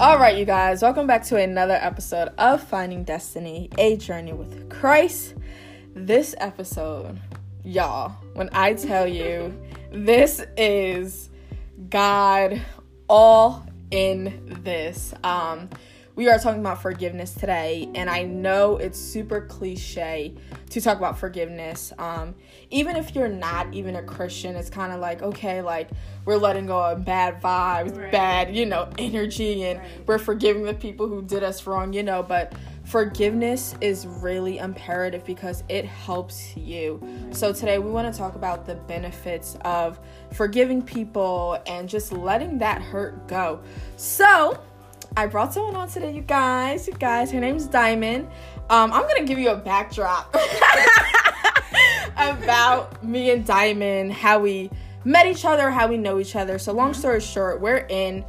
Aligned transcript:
All 0.00 0.16
right, 0.16 0.38
you 0.38 0.44
guys, 0.44 0.80
welcome 0.80 1.08
back 1.08 1.24
to 1.24 1.36
another 1.38 1.74
episode 1.74 2.28
of 2.38 2.62
Finding 2.62 3.02
Destiny, 3.02 3.68
a 3.78 3.96
journey 3.96 4.32
with 4.32 4.70
Christ. 4.70 5.34
This 5.92 6.36
episode, 6.38 7.18
y'all, 7.64 8.10
when 8.34 8.48
I 8.52 8.74
tell 8.74 9.08
you, 9.08 9.52
this 9.90 10.40
is 10.56 11.30
God 11.90 12.62
all 13.08 13.66
in 13.90 14.60
this. 14.62 15.14
Um, 15.24 15.68
we 16.18 16.28
are 16.28 16.36
talking 16.36 16.58
about 16.58 16.82
forgiveness 16.82 17.32
today, 17.32 17.88
and 17.94 18.10
I 18.10 18.24
know 18.24 18.76
it's 18.76 18.98
super 18.98 19.42
cliche 19.42 20.34
to 20.70 20.80
talk 20.80 20.98
about 20.98 21.16
forgiveness. 21.16 21.92
Um, 21.96 22.34
even 22.70 22.96
if 22.96 23.14
you're 23.14 23.28
not 23.28 23.72
even 23.72 23.94
a 23.94 24.02
Christian, 24.02 24.56
it's 24.56 24.68
kind 24.68 24.92
of 24.92 24.98
like, 24.98 25.22
okay, 25.22 25.62
like 25.62 25.90
we're 26.24 26.36
letting 26.36 26.66
go 26.66 26.82
of 26.82 27.04
bad 27.04 27.40
vibes, 27.40 27.96
right. 27.96 28.10
bad, 28.10 28.56
you 28.56 28.66
know, 28.66 28.90
energy, 28.98 29.62
and 29.62 29.78
right. 29.78 29.88
we're 30.08 30.18
forgiving 30.18 30.64
the 30.64 30.74
people 30.74 31.06
who 31.06 31.22
did 31.22 31.44
us 31.44 31.68
wrong, 31.68 31.92
you 31.92 32.02
know, 32.02 32.24
but 32.24 32.52
forgiveness 32.82 33.76
is 33.80 34.04
really 34.04 34.58
imperative 34.58 35.24
because 35.24 35.62
it 35.68 35.84
helps 35.84 36.56
you. 36.56 37.00
So, 37.30 37.52
today 37.52 37.78
we 37.78 37.92
want 37.92 38.12
to 38.12 38.18
talk 38.18 38.34
about 38.34 38.66
the 38.66 38.74
benefits 38.74 39.56
of 39.60 40.00
forgiving 40.32 40.82
people 40.82 41.62
and 41.68 41.88
just 41.88 42.10
letting 42.10 42.58
that 42.58 42.82
hurt 42.82 43.28
go. 43.28 43.60
So, 43.96 44.60
I 45.18 45.26
brought 45.26 45.52
someone 45.52 45.74
on 45.74 45.88
today, 45.88 46.12
you 46.12 46.20
guys. 46.20 46.86
You 46.86 46.92
guys, 46.92 47.32
her 47.32 47.40
name's 47.40 47.66
Diamond. 47.66 48.28
Um, 48.70 48.92
I'm 48.92 49.02
gonna 49.02 49.24
give 49.24 49.36
you 49.36 49.50
a 49.50 49.56
backdrop 49.56 50.32
about 52.16 53.02
me 53.02 53.32
and 53.32 53.44
Diamond, 53.44 54.12
how 54.12 54.38
we 54.38 54.70
met 55.04 55.26
each 55.26 55.44
other, 55.44 55.72
how 55.72 55.88
we 55.88 55.96
know 55.96 56.20
each 56.20 56.36
other. 56.36 56.56
So, 56.60 56.72
long 56.72 56.94
story 56.94 57.20
short, 57.20 57.60
we're 57.60 57.84
in 57.88 58.24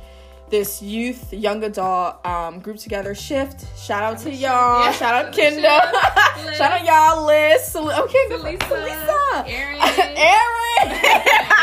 this 0.49 0.81
youth 0.81 1.31
young 1.31 1.63
adult 1.63 2.25
um, 2.25 2.59
group 2.59 2.77
together 2.77 3.13
shift. 3.13 3.67
Shout 3.77 4.01
out 4.01 4.17
to 4.23 4.31
y'all. 4.31 4.85
Yeah. 4.85 4.91
Shout 4.93 5.13
out 5.13 5.31
Kendall. 5.31 5.61
Shout 6.55 6.71
out 6.71 6.85
y'all, 6.85 7.23
Liz. 7.27 7.75
Okay, 7.75 8.29
good. 8.29 8.41
Lisa. 8.41 8.73
Lisa. 8.73 9.43
Aaron. 9.45 9.79
Aaron. 10.17 11.55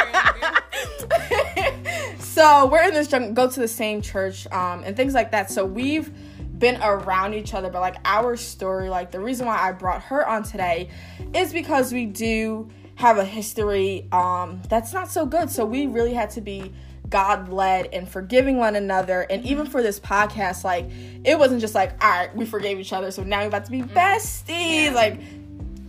So 2.36 2.66
we're 2.66 2.82
in 2.82 2.92
this 2.92 3.08
go 3.08 3.48
to 3.48 3.60
the 3.60 3.66
same 3.66 4.02
church 4.02 4.46
um, 4.52 4.82
and 4.84 4.94
things 4.94 5.14
like 5.14 5.30
that. 5.30 5.50
So 5.50 5.64
we've 5.64 6.12
been 6.58 6.78
around 6.82 7.32
each 7.32 7.54
other, 7.54 7.70
but 7.70 7.80
like 7.80 7.96
our 8.04 8.36
story, 8.36 8.90
like 8.90 9.10
the 9.10 9.20
reason 9.20 9.46
why 9.46 9.56
I 9.56 9.72
brought 9.72 10.02
her 10.02 10.28
on 10.28 10.42
today 10.42 10.90
is 11.34 11.54
because 11.54 11.94
we 11.94 12.04
do 12.04 12.68
have 12.96 13.16
a 13.16 13.24
history 13.24 14.06
um, 14.12 14.60
that's 14.68 14.92
not 14.92 15.10
so 15.10 15.24
good. 15.24 15.48
So 15.48 15.64
we 15.64 15.86
really 15.86 16.12
had 16.12 16.28
to 16.32 16.42
be 16.42 16.74
God 17.08 17.48
led 17.48 17.86
and 17.94 18.06
forgiving 18.06 18.58
one 18.58 18.76
another. 18.76 19.22
And 19.22 19.42
even 19.46 19.64
for 19.64 19.82
this 19.82 19.98
podcast, 19.98 20.62
like 20.62 20.90
it 21.24 21.38
wasn't 21.38 21.62
just 21.62 21.74
like, 21.74 21.92
all 22.04 22.10
right, 22.10 22.36
we 22.36 22.44
forgave 22.44 22.78
each 22.78 22.92
other, 22.92 23.10
so 23.12 23.22
now 23.22 23.40
we're 23.40 23.46
about 23.46 23.64
to 23.64 23.70
be 23.70 23.80
mm. 23.80 23.88
besties. 23.94 24.84
Yeah. 24.84 24.90
Like, 24.90 25.20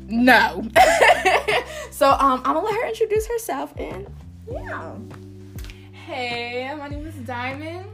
no. 0.08 0.66
so 1.92 2.10
um, 2.10 2.42
I'm 2.46 2.54
gonna 2.54 2.62
let 2.62 2.74
her 2.74 2.88
introduce 2.88 3.28
herself 3.28 3.74
and 3.78 4.08
yeah. 4.50 4.94
Hey, 6.08 6.74
my 6.80 6.88
name 6.88 7.06
is 7.06 7.16
Diamond. 7.16 7.86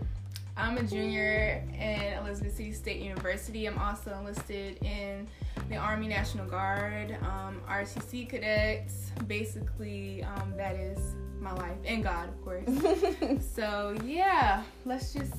I'm 0.56 0.78
a 0.78 0.84
junior 0.84 1.64
in 1.74 2.14
Elizabeth 2.22 2.56
City 2.56 2.72
State 2.72 3.02
University. 3.02 3.66
I'm 3.66 3.80
also 3.80 4.16
enlisted 4.20 4.78
in 4.84 5.28
the 5.68 5.78
Army 5.78 6.08
National 6.08 6.46
Guard, 6.46 7.18
um, 7.24 7.60
ROTC 7.68 8.30
cadets. 8.30 9.10
Basically, 9.26 10.24
um, 10.26 10.54
that 10.56 10.76
is 10.76 11.16
my 11.40 11.54
life 11.54 11.76
and 11.86 12.04
God, 12.04 12.30
of 12.30 12.40
course. 12.44 13.44
so 13.56 13.98
yeah, 14.06 14.62
let's 14.86 15.12
just 15.12 15.34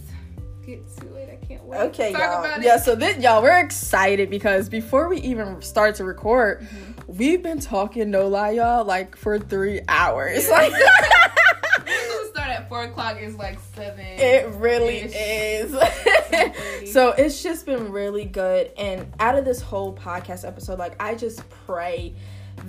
get 0.66 0.84
to 0.96 1.14
it. 1.14 1.38
I 1.40 1.46
can't 1.46 1.62
wait. 1.62 1.78
Okay, 1.78 2.10
y'all. 2.10 2.60
Yeah, 2.60 2.78
so 2.78 2.96
this 2.96 3.18
y'all, 3.18 3.40
we're 3.40 3.64
excited 3.64 4.30
because 4.30 4.68
before 4.68 5.08
we 5.08 5.18
even 5.18 5.62
start 5.62 5.94
to 5.96 6.04
record, 6.04 6.62
mm-hmm. 6.62 7.16
we've 7.18 7.40
been 7.40 7.60
talking 7.60 8.10
no 8.10 8.26
lie, 8.26 8.50
y'all, 8.50 8.84
like 8.84 9.14
for 9.14 9.38
three 9.38 9.80
hours. 9.86 10.48
Yeah. 10.48 10.54
Like 10.54 10.72
four 12.74 12.82
o'clock 12.82 13.20
is 13.20 13.36
like 13.36 13.56
seven. 13.76 14.04
It 14.04 14.48
really 14.54 14.98
is. 14.98 15.70
so 16.92 17.10
it's 17.10 17.40
just 17.40 17.66
been 17.66 17.92
really 17.92 18.24
good. 18.24 18.72
And 18.76 19.12
out 19.20 19.38
of 19.38 19.44
this 19.44 19.60
whole 19.60 19.94
podcast 19.94 20.44
episode, 20.44 20.80
like 20.80 21.00
I 21.00 21.14
just 21.14 21.48
pray 21.66 22.16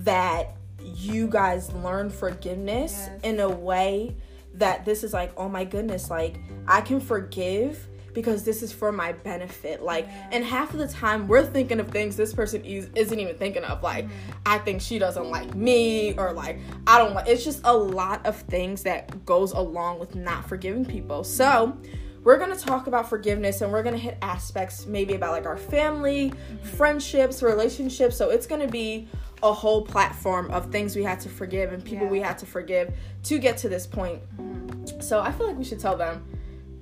that 0.04 0.58
you 0.80 1.28
guys 1.28 1.74
learn 1.74 2.12
forgiveness 2.12 2.94
yes. 2.96 3.20
in 3.24 3.40
a 3.40 3.50
way 3.50 4.16
that 4.54 4.86
this 4.86 5.04
is 5.04 5.12
like, 5.12 5.34
oh 5.38 5.50
my 5.50 5.64
goodness, 5.64 6.12
like 6.12 6.38
I 6.68 6.82
can 6.82 7.00
forgive 7.00 7.88
because 8.16 8.44
this 8.44 8.64
is 8.64 8.72
for 8.72 8.92
my 8.92 9.12
benefit. 9.12 9.84
Like, 9.84 10.08
yeah. 10.08 10.30
and 10.32 10.44
half 10.44 10.74
of 10.74 10.80
the 10.80 10.88
time 10.88 11.28
we're 11.28 11.46
thinking 11.46 11.80
of 11.80 11.90
things 11.90 12.16
this 12.16 12.34
person 12.34 12.66
is, 12.66 12.90
isn't 12.96 13.20
even 13.20 13.36
thinking 13.36 13.64
of. 13.64 13.84
Like, 13.84 14.06
mm-hmm. 14.06 14.32
I 14.48 14.58
think 14.58 14.82
she 14.82 14.98
doesn't 14.98 15.30
like 15.30 15.54
me, 15.54 16.14
or 16.18 16.34
like, 16.34 16.60
I 16.88 16.98
don't 16.98 17.14
like. 17.14 17.28
It's 17.28 17.44
just 17.44 17.62
a 17.66 17.76
lot 17.76 18.26
of 18.26 18.38
things 18.38 18.82
that 18.84 19.26
goes 19.26 19.52
along 19.52 20.00
with 20.00 20.16
not 20.16 20.50
forgiving 20.50 20.86
people. 20.86 21.24
So, 21.24 21.78
we're 22.24 22.40
to 22.58 22.60
talk 22.60 22.88
about 22.88 23.08
forgiveness 23.08 23.62
and 23.62 23.72
we're 23.72 23.84
to 23.94 24.02
hit 24.02 24.18
aspects 24.24 24.88
maybe 24.88 25.14
about 25.14 25.34
like 25.34 25.46
our 25.46 25.58
family, 25.58 26.32
mm-hmm. 26.32 26.66
friendships, 26.76 27.44
relationships. 27.44 28.18
So, 28.18 28.32
it's 28.32 28.48
to 28.62 28.68
be 28.68 29.08
a 29.44 29.54
whole 29.54 29.84
platform 29.84 30.50
of 30.50 30.72
things 30.72 30.96
we 30.96 31.04
had 31.04 31.20
to 31.20 31.30
forgive 31.30 31.72
and 31.72 31.84
people 31.84 32.06
yeah. 32.06 32.12
we 32.12 32.20
had 32.20 32.38
to 32.40 32.46
forgive 32.46 32.94
to 33.24 33.38
get 33.38 33.58
to 33.58 33.70
this 33.70 33.86
point. 33.86 34.22
So 35.02 35.20
I 35.20 35.32
feel 35.32 35.48
like 35.48 35.58
we 35.58 35.64
should 35.64 35.80
tell 35.80 35.98
them 35.98 36.26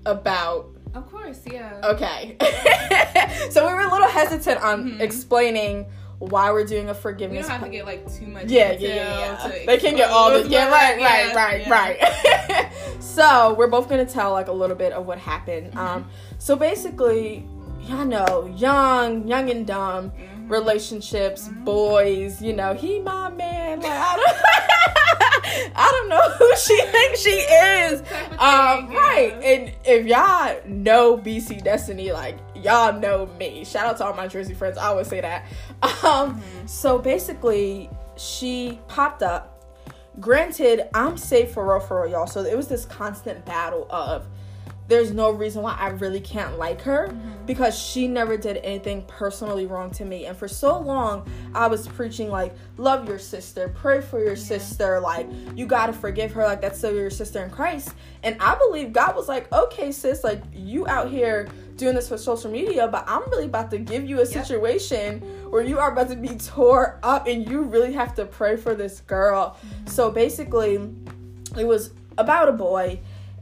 about. 0.06 0.73
Of 0.94 1.12
course, 1.12 1.42
yeah. 1.52 1.82
Okay. 1.84 2.38
so 3.50 3.68
we 3.68 3.74
were 3.74 3.82
a 3.82 3.92
little 3.92 4.08
hesitant 4.08 4.62
on 4.62 4.84
mm-hmm. 4.84 5.02
explaining 5.02 5.86
why 6.20 6.52
we're 6.52 6.66
doing 6.66 6.90
a 6.90 6.94
forgiveness. 6.94 7.46
We 7.46 7.50
don't 7.50 7.60
have 7.60 7.64
to 7.64 7.70
get 7.70 7.86
like 7.86 8.12
too 8.14 8.28
much. 8.28 8.46
Yeah, 8.46 8.74
yeah, 8.74 8.96
yeah. 8.96 9.48
yeah. 9.48 9.66
They 9.66 9.78
can 9.78 9.96
get 9.96 10.10
all 10.10 10.32
this. 10.32 10.48
Yeah, 10.48 10.70
right, 10.70 10.98
right, 10.98 11.36
right, 11.36 11.62
yeah. 11.62 12.68
right. 12.70 12.72
so 13.00 13.56
we're 13.56 13.68
both 13.68 13.90
gonna 13.90 14.06
tell 14.06 14.32
like 14.32 14.48
a 14.48 14.54
little 14.54 14.76
bit 14.76 14.94
of 14.94 15.06
what 15.06 15.18
happened. 15.18 15.68
Mm-hmm. 15.72 15.80
Um, 15.80 16.10
so 16.38 16.56
basically, 16.56 17.46
y'all 17.82 18.06
know, 18.06 18.54
young, 18.56 19.28
young 19.28 19.50
and 19.50 19.68
dumb. 19.68 20.12
Mm-hmm 20.12 20.34
relationships, 20.48 21.50
boys, 21.64 22.42
you 22.42 22.54
know, 22.54 22.74
he 22.74 23.00
my 23.00 23.30
man. 23.30 23.80
Like 23.82 24.20
I 25.44 25.92
don't 25.92 26.10
know 26.10 26.30
who 26.38 26.56
she 26.56 26.82
thinks 26.86 27.20
she 27.22 27.30
is. 27.30 28.02
Um, 28.32 28.90
right. 28.90 29.38
And 29.44 29.74
if 29.86 30.06
y'all 30.06 30.60
know 30.66 31.18
BC 31.18 31.64
Destiny, 31.64 32.12
like 32.12 32.38
y'all 32.56 32.98
know 33.00 33.28
me. 33.38 33.66
Shout 33.66 33.86
out 33.86 33.98
to 33.98 34.06
all 34.06 34.14
my 34.14 34.28
Jersey 34.28 34.54
friends. 34.54 34.78
I 34.78 34.88
always 34.88 35.08
say 35.08 35.22
that. 35.22 35.46
Um, 35.84 36.36
mm-hmm. 36.36 36.66
so 36.66 36.98
basically 36.98 37.90
she 38.16 38.80
popped 38.88 39.24
up. 39.24 39.66
Granted, 40.20 40.90
I'm 40.94 41.18
safe 41.18 41.52
for 41.52 41.68
real 41.68 41.80
for 41.80 42.04
real, 42.04 42.12
y'all. 42.12 42.28
So 42.28 42.44
it 42.44 42.56
was 42.56 42.68
this 42.68 42.86
constant 42.86 43.44
battle 43.46 43.88
of 43.90 44.28
there's 44.88 45.12
no 45.12 45.32
reason 45.32 45.62
why 45.62 45.76
I 45.80 45.90
really 45.90 46.20
can't 46.20 46.58
like 46.58 46.82
her 46.82 47.08
mm-hmm. 47.08 47.46
because 47.46 47.78
she 47.78 48.08
never 48.08 48.38
did 48.38 48.58
anything 48.58 49.04
personally 49.08 49.66
wrong 49.66 49.92
to 49.92 50.06
me. 50.06 50.26
And 50.26 50.38
for 50.38 50.48
so 50.48 50.78
long, 50.80 51.30
I 51.56 51.68
was 51.68 51.88
preaching 51.88 52.30
like, 52.30 52.54
love 52.78 53.08
your 53.08 53.20
sister, 53.20 53.70
pray 53.70 54.02
for 54.02 54.20
your 54.20 54.36
yeah. 54.36 54.44
sister, 54.44 55.00
like, 55.00 55.28
you 55.56 55.66
gotta 55.66 55.94
forgive 55.94 56.32
her, 56.34 56.44
like, 56.44 56.62
that's 56.62 56.78
still 56.78 56.94
your 56.94 57.10
sister 57.10 57.44
in 57.44 57.50
Christ. 57.50 57.94
And 58.24 58.36
I 58.40 58.56
believe 58.56 58.94
God 58.94 59.16
was 59.16 59.28
like, 59.28 59.52
okay, 59.54 59.92
sis, 59.92 60.24
like, 60.24 60.44
you 60.54 60.88
out 60.88 61.10
here 61.10 61.48
doing 61.76 61.96
this 61.96 62.10
for 62.10 62.18
social 62.18 62.52
media, 62.52 62.88
but 62.88 63.04
I'm 63.08 63.24
really 63.30 63.46
about 63.46 63.72
to 63.72 63.78
give 63.78 64.08
you 64.08 64.22
a 64.22 64.26
situation 64.26 65.22
yep. 65.22 65.52
where 65.52 65.64
you 65.64 65.80
are 65.80 65.92
about 65.92 66.10
to 66.10 66.16
be 66.16 66.36
tore 66.36 67.00
up 67.04 67.28
and 67.28 67.50
you 67.50 67.62
really 67.62 67.94
have 67.94 68.14
to 68.16 68.26
pray 68.26 68.58
for 68.58 68.76
this 68.76 69.02
girl. 69.02 69.58
Mm-hmm. 69.58 69.88
So 69.88 70.12
basically, 70.12 70.76
it 71.58 71.66
was 71.66 71.94
about 72.18 72.50
a 72.50 72.54
boy 72.54 73.00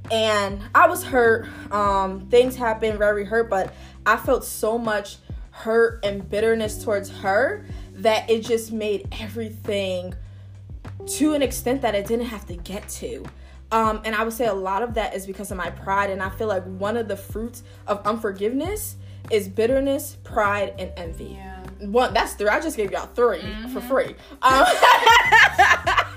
and 0.10 0.62
I 0.74 0.88
was 0.88 1.04
hurt. 1.04 1.48
Um, 1.72 2.28
things 2.30 2.56
happened, 2.56 2.98
very 2.98 3.26
hurt, 3.26 3.50
but 3.50 3.74
I 4.06 4.18
felt 4.18 4.44
so 4.44 4.78
much 4.78 5.18
hurt 5.52 6.04
and 6.04 6.28
bitterness 6.30 6.84
towards 6.84 7.10
her 7.10 7.66
that 7.94 8.30
it 8.30 8.44
just 8.44 8.72
made 8.72 9.08
everything 9.20 10.16
to 11.06 11.34
an 11.34 11.42
extent 11.42 11.82
that 11.82 11.96
it 11.96 12.08
didn't 12.08 12.28
have 12.28 12.46
to 12.48 12.56
get 12.56 12.88
to. 12.90 13.24
Um, 13.72 14.02
and 14.04 14.16
I 14.16 14.24
would 14.24 14.34
say 14.34 14.48
a 14.48 14.54
lot 14.54 14.84
of 14.84 14.96
that 14.96 15.16
is 15.16 15.26
because 15.26 15.52
of 15.52 15.58
my 15.58 15.70
pride. 15.70 16.10
And 16.10 16.22
I 16.22 16.30
feel 16.30 16.48
like 16.48 16.64
one 16.64 16.98
of 16.98 17.08
the 17.08 17.16
fruits 17.16 17.64
of 17.88 18.06
unforgiveness 18.06 18.98
is 19.30 19.48
bitterness, 19.48 20.18
pride, 20.24 20.74
and 20.78 20.92
envy. 20.98 21.38
Yeah. 21.38 21.64
One, 21.80 22.14
that's 22.14 22.34
three. 22.34 22.50
I 22.50 22.60
just 22.60 22.76
gave 22.78 22.92
y'all 22.92 23.08
3 23.08 23.40
mm-hmm. 23.40 23.74
for 23.74 23.82
free. 23.82 24.16
Um, 24.42 24.66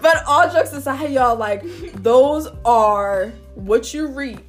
but 0.00 0.24
all 0.26 0.50
jokes 0.50 0.72
aside, 0.72 1.10
y'all, 1.10 1.36
like 1.36 1.62
those 1.94 2.48
are 2.64 3.32
what 3.54 3.92
you 3.94 4.08
reap 4.08 4.40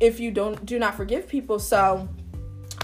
if 0.00 0.20
you 0.20 0.30
don't 0.30 0.64
do 0.64 0.78
not 0.78 0.94
forgive 0.94 1.28
people. 1.28 1.58
So 1.58 2.08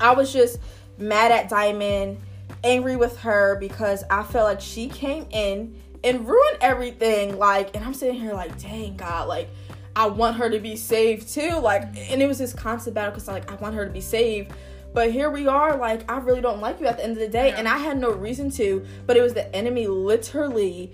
I 0.01 0.15
was 0.15 0.33
just 0.33 0.59
mad 0.99 1.33
at 1.33 1.49
Diamond, 1.49 2.21
angry 2.65 2.97
with 2.97 3.19
her 3.21 3.57
because 3.59 4.05
I 4.11 4.23
felt 4.23 4.45
like 4.45 4.61
she 4.61 4.89
came 4.89 5.27
in 5.31 5.81
and 6.05 6.27
ruined 6.27 6.59
everything. 6.61 7.39
Like, 7.39 7.75
and 7.75 7.85
I'm 7.85 7.95
sitting 7.95 8.21
here 8.21 8.33
like, 8.33 8.61
dang 8.61 8.97
God, 8.97 9.29
like 9.29 9.49
I 9.95 10.07
want 10.07 10.37
her 10.37 10.51
to 10.51 10.59
be 10.59 10.77
saved 10.77 11.33
too. 11.33 11.59
Like, 11.59 11.83
and 12.11 12.21
it 12.21 12.27
was 12.27 12.39
this 12.39 12.53
constant 12.53 12.95
battle 12.95 13.13
because 13.13 13.29
I, 13.29 13.35
like 13.35 13.51
I 13.51 13.55
want 13.57 13.75
her 13.75 13.87
to 13.87 13.93
be 13.93 14.01
saved. 14.01 14.53
But 14.93 15.13
here 15.13 15.29
we 15.29 15.47
are, 15.47 15.77
like, 15.77 16.11
I 16.11 16.17
really 16.19 16.41
don't 16.41 16.61
like 16.61 16.81
you 16.81 16.87
at 16.87 16.97
the 16.97 17.05
end 17.05 17.13
of 17.13 17.19
the 17.19 17.29
day. 17.29 17.49
Yeah. 17.49 17.57
And 17.57 17.69
I 17.69 17.77
had 17.77 17.99
no 17.99 18.11
reason 18.13 18.51
to, 18.53 18.83
but 19.05 19.15
it 19.15 19.21
was 19.21 19.35
the 19.35 19.55
enemy 19.55 19.87
literally, 19.87 20.91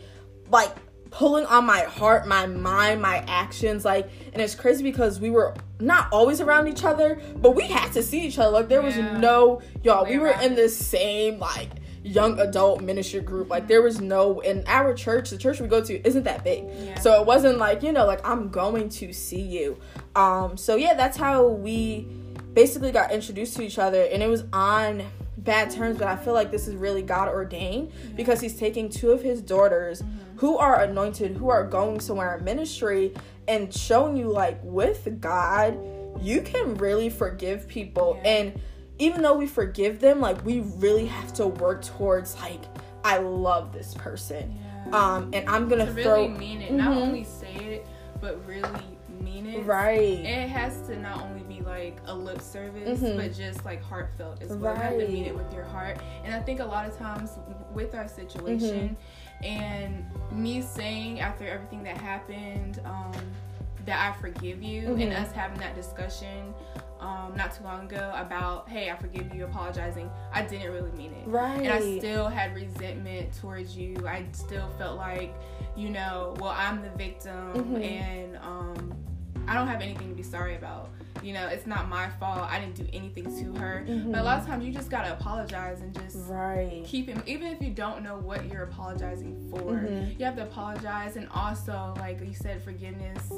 like, 0.51 0.75
pulling 1.13 1.45
on 1.47 1.65
my 1.65 1.81
heart, 1.83 2.27
my 2.27 2.47
mind, 2.47 3.01
my 3.01 3.19
actions. 3.29 3.85
Like, 3.85 4.09
and 4.33 4.43
it's 4.43 4.55
crazy 4.57 4.83
because 4.83 5.21
we 5.21 5.31
were 5.31 5.55
not 5.79 6.09
always 6.11 6.41
around 6.41 6.67
each 6.69 6.85
other, 6.85 7.21
but 7.37 7.55
we 7.55 7.69
had 7.69 7.93
to 7.93 8.03
see 8.03 8.27
each 8.27 8.39
other. 8.39 8.51
Like, 8.51 8.69
there 8.69 8.83
was 8.83 8.97
Yeah. 8.97 9.19
no, 9.19 9.61
y'all, 9.85 10.05
we 10.07 10.19
were 10.19 10.29
around 10.29 10.43
in 10.45 10.55
the 10.55 10.69
same, 10.69 11.39
like, 11.39 11.69
young 12.03 12.41
adult 12.41 12.81
ministry 12.81 13.21
group. 13.21 13.49
Like, 13.51 13.69
there 13.69 13.83
was 13.83 14.01
no, 14.01 14.41
in 14.41 14.65
our 14.67 14.93
church, 14.95 15.31
the 15.31 15.37
church 15.39 15.61
we 15.61 15.69
go 15.69 15.85
to 15.85 16.05
isn't 16.07 16.25
that 16.25 16.43
big. 16.43 16.65
Yeah. 16.65 16.99
So 16.99 17.21
it 17.21 17.27
wasn't 17.27 17.59
like, 17.59 17.83
you 17.83 17.93
know, 17.93 18.07
like, 18.07 18.27
I'm 18.27 18.49
going 18.49 18.89
to 18.89 19.13
see 19.13 19.41
you. 19.43 19.79
Um, 20.17 20.57
so 20.57 20.77
yeah, 20.77 20.95
that's 20.95 21.17
how 21.17 21.47
we 21.47 22.09
basically 22.55 22.91
got 22.91 23.13
introduced 23.13 23.57
to 23.57 23.63
each 23.63 23.79
other, 23.79 24.03
and 24.03 24.23
it 24.23 24.29
was 24.29 24.45
on 24.53 25.05
bad 25.45 25.71
terms, 25.71 25.99
but 25.99 26.09
I 26.09 26.17
feel 26.17 26.35
like 26.35 26.51
this 26.51 26.69
is 26.69 26.75
really 26.75 27.03
God 27.03 27.29
ordained 27.29 27.93
because 28.15 28.41
He's 28.41 28.57
taking 28.57 28.89
two 28.89 29.11
of 29.13 29.23
His 29.23 29.41
daughters 29.41 30.03
who 30.37 30.57
are 30.59 30.81
anointed, 30.83 31.37
who 31.37 31.49
are 31.51 31.65
going 31.65 32.01
somewhere 32.01 32.37
in 32.37 32.45
ministry, 32.45 33.13
and 33.49 33.73
showing 33.73 34.17
you 34.17 34.29
like 34.29 34.59
with 34.63 35.21
God, 35.21 35.79
you 36.21 36.43
can 36.43 36.75
really 36.77 37.09
forgive 37.11 37.67
people, 37.69 38.19
Yeah. 38.25 38.31
and 38.31 38.61
even 38.99 39.23
though 39.23 39.35
we 39.35 39.47
forgive 39.47 39.99
them, 40.01 40.21
like 40.21 40.45
we 40.45 40.61
really 40.61 41.07
have 41.07 41.33
to 41.35 41.47
work 41.47 41.83
towards 41.83 42.39
like 42.41 42.61
I 43.05 43.19
love 43.19 43.73
this 43.73 43.95
person, 43.95 44.55
Yeah. 44.87 44.97
um, 45.17 45.31
and 45.33 45.49
I'm 45.49 45.69
gonna 45.69 45.87
to 45.87 45.93
throw 45.93 46.23
really 46.27 46.29
mean 46.39 46.63
it, 46.63 46.73
not 46.73 46.95
Mhm. 46.97 47.01
only 47.03 47.25
say 47.25 47.55
it, 47.55 47.87
but 48.21 48.39
really 48.47 48.69
right. 49.61 50.01
It 50.25 50.49
has 50.49 50.81
to 50.89 50.97
not 50.99 51.23
only 51.23 51.43
be 51.43 51.61
like 51.63 51.99
a 52.07 52.15
lip 52.15 52.41
service, 52.41 53.01
Mhm. 53.01 53.17
but 53.17 53.33
just 53.35 53.65
like 53.65 53.83
heartfelt 53.83 54.43
as 54.43 54.51
well. 54.51 54.75
You 54.75 54.81
have 54.81 54.99
to 54.99 55.09
mean 55.09 55.25
it 55.27 55.35
with 55.37 55.53
your 55.53 55.65
heart. 55.65 55.99
And 56.25 56.35
I 56.35 56.41
think 56.41 56.61
a 56.61 56.65
lot 56.65 56.87
of 56.87 56.97
times 56.99 57.39
with 57.73 57.95
our 57.95 58.09
situation 58.09 58.97
Mm-hmm. 59.43 59.45
and 59.45 60.05
me 60.33 60.63
saying 60.63 61.21
after 61.21 61.47
everything 61.47 61.83
that 61.85 61.97
happened, 61.99 62.81
um, 62.85 63.13
that 63.85 64.15
I 64.15 64.21
forgive 64.21 64.63
you, 64.63 64.89
and 64.95 65.11
Mhm. 65.13 65.21
us 65.21 65.33
having 65.33 65.59
that 65.59 65.75
discussion 65.75 66.55
um, 67.01 67.35
not 67.37 67.53
too 67.53 67.65
long 67.65 67.87
ago 67.87 68.13
about, 68.15 68.69
hey, 68.69 68.89
I 68.89 68.95
forgive 68.95 69.35
you, 69.35 69.45
apologizing. 69.45 70.09
I 70.33 70.43
didn't 70.43 70.71
really 70.73 70.93
mean 70.93 71.13
it. 71.13 71.27
Right. 71.27 71.59
And 71.63 71.73
I 71.73 71.99
still 71.99 72.29
had 72.29 72.55
resentment 72.55 73.33
towards 73.41 73.77
you. 73.77 73.97
I 74.07 74.25
still 74.31 74.69
felt 74.79 74.99
like, 74.99 75.35
you 75.75 75.91
know, 75.91 76.37
well, 76.39 76.55
I'm 76.57 76.81
the 76.81 76.91
victim 76.91 77.55
Mhm. 77.55 77.85
and 77.85 78.37
um, 78.37 78.95
I 79.49 79.55
don't 79.55 79.67
have 79.67 79.81
anything 79.81 80.09
to 80.09 80.15
be 80.15 80.23
sorry 80.23 80.57
about. 80.57 80.91
You 81.23 81.35
know, 81.35 81.47
it's 81.47 81.67
not 81.67 81.89
my 81.89 82.09
fault. 82.19 82.49
I 82.51 82.59
didn't 82.59 82.75
do 82.75 82.87
anything 82.93 83.25
to 83.25 83.59
her. 83.61 83.85
But 83.87 84.21
a 84.21 84.23
lot 84.23 84.41
of 84.41 84.47
times 84.47 84.65
you 84.65 84.73
just 84.73 84.91
gotta 84.91 85.13
apologize 85.13 85.81
and 85.81 85.95
just 85.95 86.17
right. 86.29 86.83
keep 86.85 87.09
it, 87.09 87.17
even 87.27 87.49
if 87.49 87.63
you 87.63 87.71
don't 87.71 88.03
know 88.03 88.17
what 88.19 88.47
you're 88.47 88.65
apologizing 88.65 89.49
for, 89.51 89.61
Mhm. 89.73 90.19
you 90.19 90.25
have 90.25 90.37
to 90.37 90.43
apologize. 90.43 91.17
And 91.17 91.29
also, 91.31 91.95
like 91.99 92.21
you 92.21 92.35
said, 92.35 92.63
forgiveness, 92.63 93.33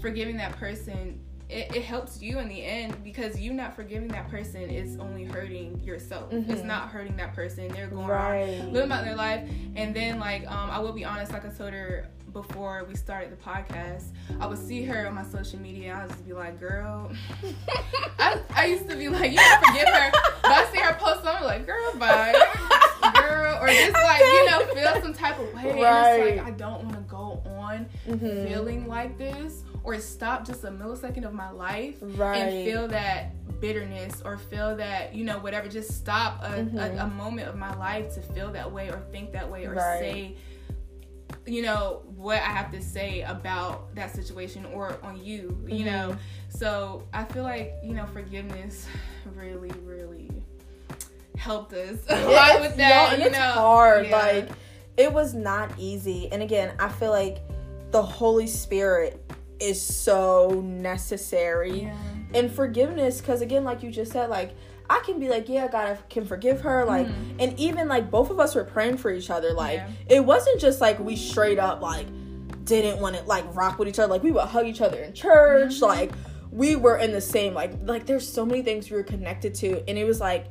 forgiving 0.00 0.36
that 0.38 0.52
person. 0.52 1.20
It, 1.48 1.76
it 1.76 1.82
helps 1.84 2.20
you 2.20 2.40
in 2.40 2.48
the 2.48 2.64
end 2.64 3.02
because 3.04 3.38
you 3.38 3.52
not 3.52 3.74
forgiving 3.76 4.08
that 4.08 4.28
person 4.28 4.62
is 4.62 4.98
only 4.98 5.24
hurting 5.24 5.80
yourself. 5.84 6.32
It's 6.32 6.62
Mhm. 6.62 6.64
not 6.64 6.88
hurting 6.88 7.16
that 7.18 7.34
person. 7.34 7.68
They're 7.68 7.86
going 7.86 8.04
on 8.04 8.10
Right. 8.10 8.64
living 8.72 8.90
about 8.90 9.04
their 9.04 9.14
life. 9.14 9.48
And 9.76 9.94
then 9.94 10.18
like 10.18 10.44
um, 10.50 10.70
I 10.70 10.80
will 10.80 10.92
be 10.92 11.04
honest, 11.04 11.32
like 11.32 11.44
I 11.44 11.48
told 11.50 11.72
her 11.72 12.08
before 12.32 12.84
we 12.88 12.94
started 12.96 13.30
the 13.30 13.36
podcast, 13.36 14.06
I 14.40 14.46
would 14.46 14.58
see 14.58 14.84
her 14.84 15.06
on 15.06 15.14
my 15.14 15.22
social 15.24 15.58
media. 15.60 15.94
I 15.96 16.02
would 16.02 16.10
just 16.10 16.26
be 16.26 16.32
like, 16.32 16.58
girl. 16.58 17.10
I, 18.18 18.38
I 18.54 18.66
used 18.66 18.88
to 18.90 18.96
be 18.96 19.08
like, 19.08 19.30
you 19.30 19.38
don't 19.38 19.64
forgive 19.66 19.88
her, 19.88 20.10
but 20.42 20.50
I 20.52 20.66
see 20.72 20.78
her 20.80 20.94
post 20.94 21.22
something 21.22 21.44
like, 21.44 21.64
girl, 21.64 21.94
bye, 21.96 22.32
girl, 23.14 23.58
or 23.62 23.68
just 23.68 23.92
like 24.04 24.20
you 24.20 24.50
know 24.50 24.66
feel 24.74 25.02
some 25.02 25.14
type 25.14 25.38
of 25.38 25.52
way. 25.54 25.70
And 25.70 25.80
Right. 25.80 26.18
it's 26.28 26.38
like 26.38 26.46
I 26.46 26.50
don't 26.50 26.82
want 26.84 26.94
to 26.96 27.00
go 27.02 27.42
on 27.46 27.86
Mhm. 28.08 28.48
feeling 28.48 28.88
like 28.88 29.16
this 29.18 29.62
or 29.86 29.98
stop 30.00 30.44
just 30.44 30.64
a 30.64 30.68
millisecond 30.68 31.24
of 31.24 31.32
my 31.32 31.50
life 31.50 31.94
Right. 32.02 32.36
and 32.38 32.64
feel 32.66 32.88
that 32.88 33.60
bitterness 33.60 34.20
or 34.24 34.36
feel 34.36 34.76
that 34.76 35.14
you 35.14 35.24
know 35.24 35.38
whatever 35.38 35.68
just 35.68 35.92
stop 35.96 36.42
a, 36.42 36.48
Mhm. 36.48 36.98
a, 36.98 37.04
a 37.04 37.06
moment 37.06 37.48
of 37.48 37.56
my 37.56 37.74
life 37.76 38.12
to 38.16 38.20
feel 38.20 38.50
that 38.52 38.70
way 38.70 38.90
or 38.90 39.00
think 39.12 39.32
that 39.32 39.48
way 39.50 39.64
or 39.64 39.72
Right. 39.74 39.98
say 40.00 40.36
you 41.46 41.62
know 41.62 42.02
what 42.16 42.38
i 42.38 42.50
have 42.58 42.70
to 42.72 42.82
say 42.82 43.22
about 43.22 43.94
that 43.94 44.14
situation 44.14 44.64
or 44.74 44.96
on 45.02 45.16
you 45.24 45.56
you 45.66 45.84
Mhm. 45.84 45.86
know 45.86 46.16
so 46.48 47.02
i 47.14 47.24
feel 47.24 47.44
like 47.44 47.74
you 47.82 47.94
know 47.94 48.06
forgiveness 48.06 48.86
really 49.34 49.70
really 49.84 50.30
helped 51.36 51.72
us 51.72 51.98
a 52.08 52.28
lot 52.28 52.60
with 52.60 52.76
that 52.76 53.04
y'all, 53.04 53.12
and 53.14 53.20
you 53.22 53.28
it's 53.28 53.36
know 53.38 53.52
hard. 53.52 54.06
Yeah. 54.08 54.16
Like 54.16 54.48
it 54.96 55.12
was 55.12 55.34
not 55.34 55.70
easy. 55.78 56.30
And 56.32 56.42
again, 56.42 56.72
I 56.78 56.88
feel 56.88 57.10
like 57.10 57.38
the 57.90 58.00
Holy 58.02 58.46
Spirit 58.46 59.20
is 59.60 59.80
so 59.80 60.62
necessary. 60.64 61.82
yeah. 61.82 61.94
And 62.34 62.50
forgiveness, 62.50 63.20
because 63.20 63.40
again, 63.40 63.64
like 63.64 63.82
you 63.82 63.90
just 63.90 64.12
said, 64.12 64.28
like 64.30 64.54
I 64.88 65.00
can 65.04 65.18
be 65.18 65.28
like, 65.28 65.48
yeah, 65.48 65.66
God, 65.68 65.86
I 65.88 65.98
can 66.08 66.24
forgive 66.24 66.60
her. 66.60 66.84
Like, 66.84 67.06
Mhm. 67.08 67.34
and 67.40 67.58
even 67.58 67.88
like 67.88 68.10
both 68.10 68.30
of 68.30 68.38
us 68.38 68.54
were 68.54 68.64
praying 68.64 68.98
for 68.98 69.10
each 69.10 69.30
other. 69.30 69.52
Like, 69.52 69.78
Yeah. 69.78 69.88
it 70.08 70.24
wasn't 70.24 70.60
just 70.60 70.80
like 70.80 70.98
we 71.00 71.16
straight 71.16 71.58
up 71.58 71.80
like 71.82 72.06
didn't 72.64 73.00
want 73.00 73.16
to 73.16 73.22
like 73.24 73.44
rock 73.54 73.78
with 73.78 73.88
each 73.88 73.98
other. 73.98 74.12
Like 74.12 74.22
we 74.22 74.32
would 74.32 74.44
hug 74.44 74.66
each 74.66 74.80
other 74.80 74.98
in 74.98 75.12
church. 75.12 75.74
Mhm. 75.76 75.82
Like 75.82 76.12
we 76.52 76.76
were 76.76 76.96
in 76.96 77.12
the 77.12 77.20
same 77.20 77.54
like 77.54 77.72
like 77.84 78.06
there's 78.06 78.28
so 78.28 78.44
many 78.46 78.62
things 78.62 78.90
we 78.90 78.96
were 78.96 79.02
connected 79.02 79.54
to, 79.56 79.82
and 79.88 79.96
it 79.98 80.04
was 80.04 80.20
like 80.20 80.46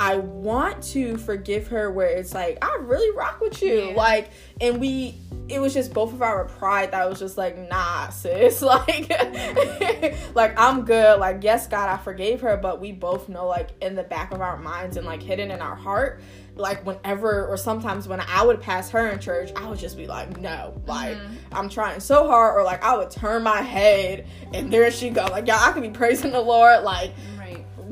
I 0.00 0.16
want 0.16 0.82
to 0.92 1.16
forgive 1.18 1.68
her 1.68 1.90
where 1.90 2.06
it's 2.08 2.32
like 2.34 2.58
I 2.64 2.76
really 2.82 3.10
rock 3.16 3.40
with 3.40 3.60
you. 3.62 3.88
Yeah. 3.90 3.94
Like, 3.96 4.30
and 4.60 4.80
we 4.80 5.16
it 5.48 5.60
was 5.60 5.72
just 5.72 5.94
both 5.94 6.12
of 6.12 6.20
our 6.22 6.44
pride 6.44 6.90
that 6.90 7.08
was 7.08 7.18
just 7.18 7.38
like 7.38 7.56
nah 7.70 8.08
sis 8.10 8.60
like 8.60 9.08
like 10.34 10.52
i'm 10.58 10.84
good 10.84 11.18
like 11.18 11.42
yes 11.42 11.66
god 11.66 11.88
i 11.88 11.96
forgave 11.96 12.40
her 12.42 12.56
but 12.58 12.80
we 12.80 12.92
both 12.92 13.28
know 13.30 13.46
like 13.46 13.70
in 13.82 13.94
the 13.94 14.02
back 14.02 14.30
of 14.32 14.42
our 14.42 14.58
minds 14.58 14.98
and 14.98 15.06
like 15.06 15.22
hidden 15.22 15.50
in 15.50 15.60
our 15.62 15.74
heart 15.74 16.20
like 16.56 16.84
whenever 16.84 17.46
or 17.46 17.56
sometimes 17.56 18.06
when 18.06 18.20
i 18.28 18.42
would 18.44 18.60
pass 18.60 18.90
her 18.90 19.08
in 19.08 19.18
church 19.18 19.50
i 19.56 19.66
would 19.68 19.78
just 19.78 19.96
be 19.96 20.06
like 20.06 20.36
no 20.38 20.78
like 20.86 21.16
Mhm. 21.16 21.30
i'm 21.52 21.68
trying 21.70 22.00
so 22.00 22.26
hard 22.26 22.56
or 22.56 22.62
like 22.62 22.84
i 22.84 22.94
would 22.96 23.10
turn 23.10 23.42
my 23.42 23.62
head 23.62 24.26
and 24.52 24.70
there 24.70 24.90
she 24.90 25.08
go 25.08 25.24
like 25.30 25.46
yeah 25.46 25.58
i 25.60 25.72
could 25.72 25.82
be 25.82 25.88
praising 25.90 26.30
the 26.32 26.40
lord 26.40 26.82
like 26.84 27.12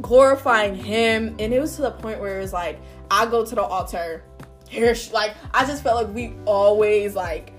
glorifying 0.00 0.74
him 0.74 1.34
and 1.38 1.52
it 1.52 1.60
was 1.60 1.76
to 1.76 1.82
the 1.82 1.90
point 1.90 2.20
where 2.20 2.38
it 2.38 2.42
was 2.42 2.52
like 2.52 2.80
i 3.10 3.26
go 3.26 3.44
to 3.44 3.54
the 3.54 3.62
altar 3.62 4.22
here 4.68 4.94
she, 4.94 5.12
like 5.12 5.34
i 5.54 5.64
just 5.64 5.82
felt 5.82 6.04
like 6.04 6.14
we 6.14 6.32
always 6.46 7.14
like 7.14 7.52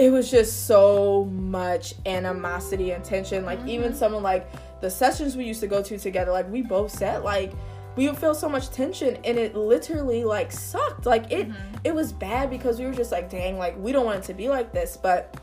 it 0.00 0.10
was 0.10 0.30
just 0.30 0.66
so 0.66 1.26
much 1.26 1.92
animosity 2.06 2.92
and 2.92 3.04
tension. 3.04 3.44
Like 3.44 3.58
even 3.66 3.90
mm-hmm. 3.90 3.98
someone 3.98 4.22
like 4.22 4.48
the 4.80 4.90
sessions 4.90 5.36
we 5.36 5.44
used 5.44 5.60
to 5.60 5.66
go 5.66 5.82
to 5.82 5.98
together 5.98 6.32
like 6.32 6.50
we 6.50 6.62
both 6.62 6.90
said 6.90 7.22
like 7.22 7.52
we 7.96 8.08
would 8.08 8.16
feel 8.16 8.34
so 8.34 8.48
much 8.48 8.70
tension 8.70 9.18
and 9.24 9.36
it 9.38 9.54
literally 9.54 10.24
like 10.24 10.52
sucked. 10.52 11.04
Like 11.04 11.30
it 11.30 11.50
mm-hmm. 11.50 11.76
it 11.84 11.94
was 11.94 12.14
bad 12.14 12.48
because 12.48 12.78
we 12.78 12.86
were 12.86 12.94
just 12.94 13.12
like 13.12 13.28
dang 13.28 13.58
like 13.58 13.76
we 13.76 13.92
don't 13.92 14.06
want 14.06 14.20
it 14.20 14.24
to 14.28 14.32
be 14.34 14.48
like 14.48 14.72
this. 14.72 14.96
But 14.96 15.38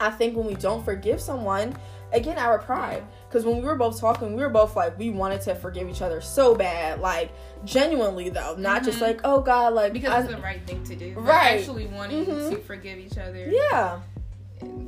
i 0.00 0.10
think 0.10 0.36
when 0.36 0.46
we 0.46 0.54
don't 0.54 0.84
forgive 0.84 1.20
someone 1.20 1.76
again 2.12 2.36
our 2.38 2.58
pride 2.58 3.04
because 3.28 3.44
when 3.44 3.58
we 3.58 3.62
were 3.64 3.76
both 3.76 4.00
talking 4.00 4.34
we 4.34 4.42
were 4.42 4.48
both 4.48 4.74
like 4.74 4.98
we 4.98 5.10
wanted 5.10 5.40
to 5.40 5.54
forgive 5.54 5.88
each 5.88 6.00
other 6.02 6.20
so 6.20 6.54
bad 6.54 7.00
like 7.00 7.30
genuinely 7.64 8.28
though 8.30 8.54
not 8.56 8.82
just 8.84 8.98
Mhm. 8.98 9.02
like 9.02 9.20
oh 9.24 9.40
god 9.40 9.74
like 9.74 9.92
because 9.92 10.10
I- 10.12 10.20
it's 10.20 10.30
the 10.34 10.40
right 10.40 10.60
thing 10.66 10.82
to 10.84 10.96
do 10.96 11.12
Right. 11.16 11.58
actually 11.60 11.86
wanting 11.86 12.24
Mhm. 12.24 12.50
to 12.50 12.56
forgive 12.58 12.98
each 12.98 13.18
other 13.18 13.46
yeah 13.48 14.00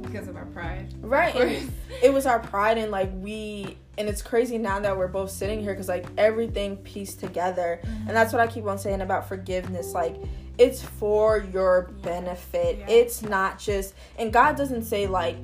because 0.02 0.26
of 0.26 0.36
our 0.36 0.46
pride 0.46 0.92
right 1.00 1.34
Of 1.34 1.42
and 1.42 1.50
course. 1.60 1.70
it 2.02 2.12
was 2.12 2.26
our 2.26 2.40
pride 2.40 2.76
and 2.78 2.90
like 2.90 3.10
we 3.14 3.76
and 3.98 4.08
it's 4.08 4.22
crazy 4.22 4.58
now 4.58 4.80
that 4.80 4.96
we're 4.96 5.06
both 5.08 5.30
sitting 5.30 5.60
here 5.60 5.72
because 5.72 5.88
like 5.88 6.06
everything 6.18 6.76
pieced 6.78 7.20
together 7.20 7.80
and 7.84 8.08
that's 8.10 8.32
what 8.32 8.40
i 8.40 8.46
keep 8.46 8.64
on 8.66 8.78
saying 8.78 9.00
about 9.00 9.28
forgiveness 9.28 9.92
like 9.92 10.16
it's 10.58 10.82
for 10.82 11.38
your 11.52 11.90
benefit 12.02 12.78
Yeah. 12.80 12.86
it's 12.88 13.22
not 13.22 13.58
just 13.60 13.94
and 14.18 14.32
god 14.32 14.56
doesn't 14.56 14.82
say 14.84 15.06
like 15.06 15.36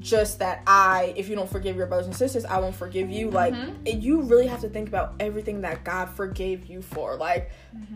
just 0.00 0.38
that 0.38 0.62
i 0.66 1.12
if 1.16 1.28
you 1.28 1.34
don't 1.36 1.50
forgive 1.50 1.74
your 1.76 1.86
brothers 1.86 2.06
and 2.06 2.14
sisters 2.14 2.44
i 2.44 2.58
won't 2.58 2.74
forgive 2.74 3.10
you. 3.10 3.30
Like 3.30 3.54
Mhm. 3.54 3.74
it, 3.84 3.96
you 3.96 4.22
really 4.22 4.46
have 4.46 4.60
to 4.60 4.68
think 4.68 4.88
about 4.88 5.14
everything 5.20 5.62
that 5.62 5.82
god 5.84 6.10
forgave 6.10 6.66
you 6.66 6.82
for. 6.82 7.16
Like 7.16 7.50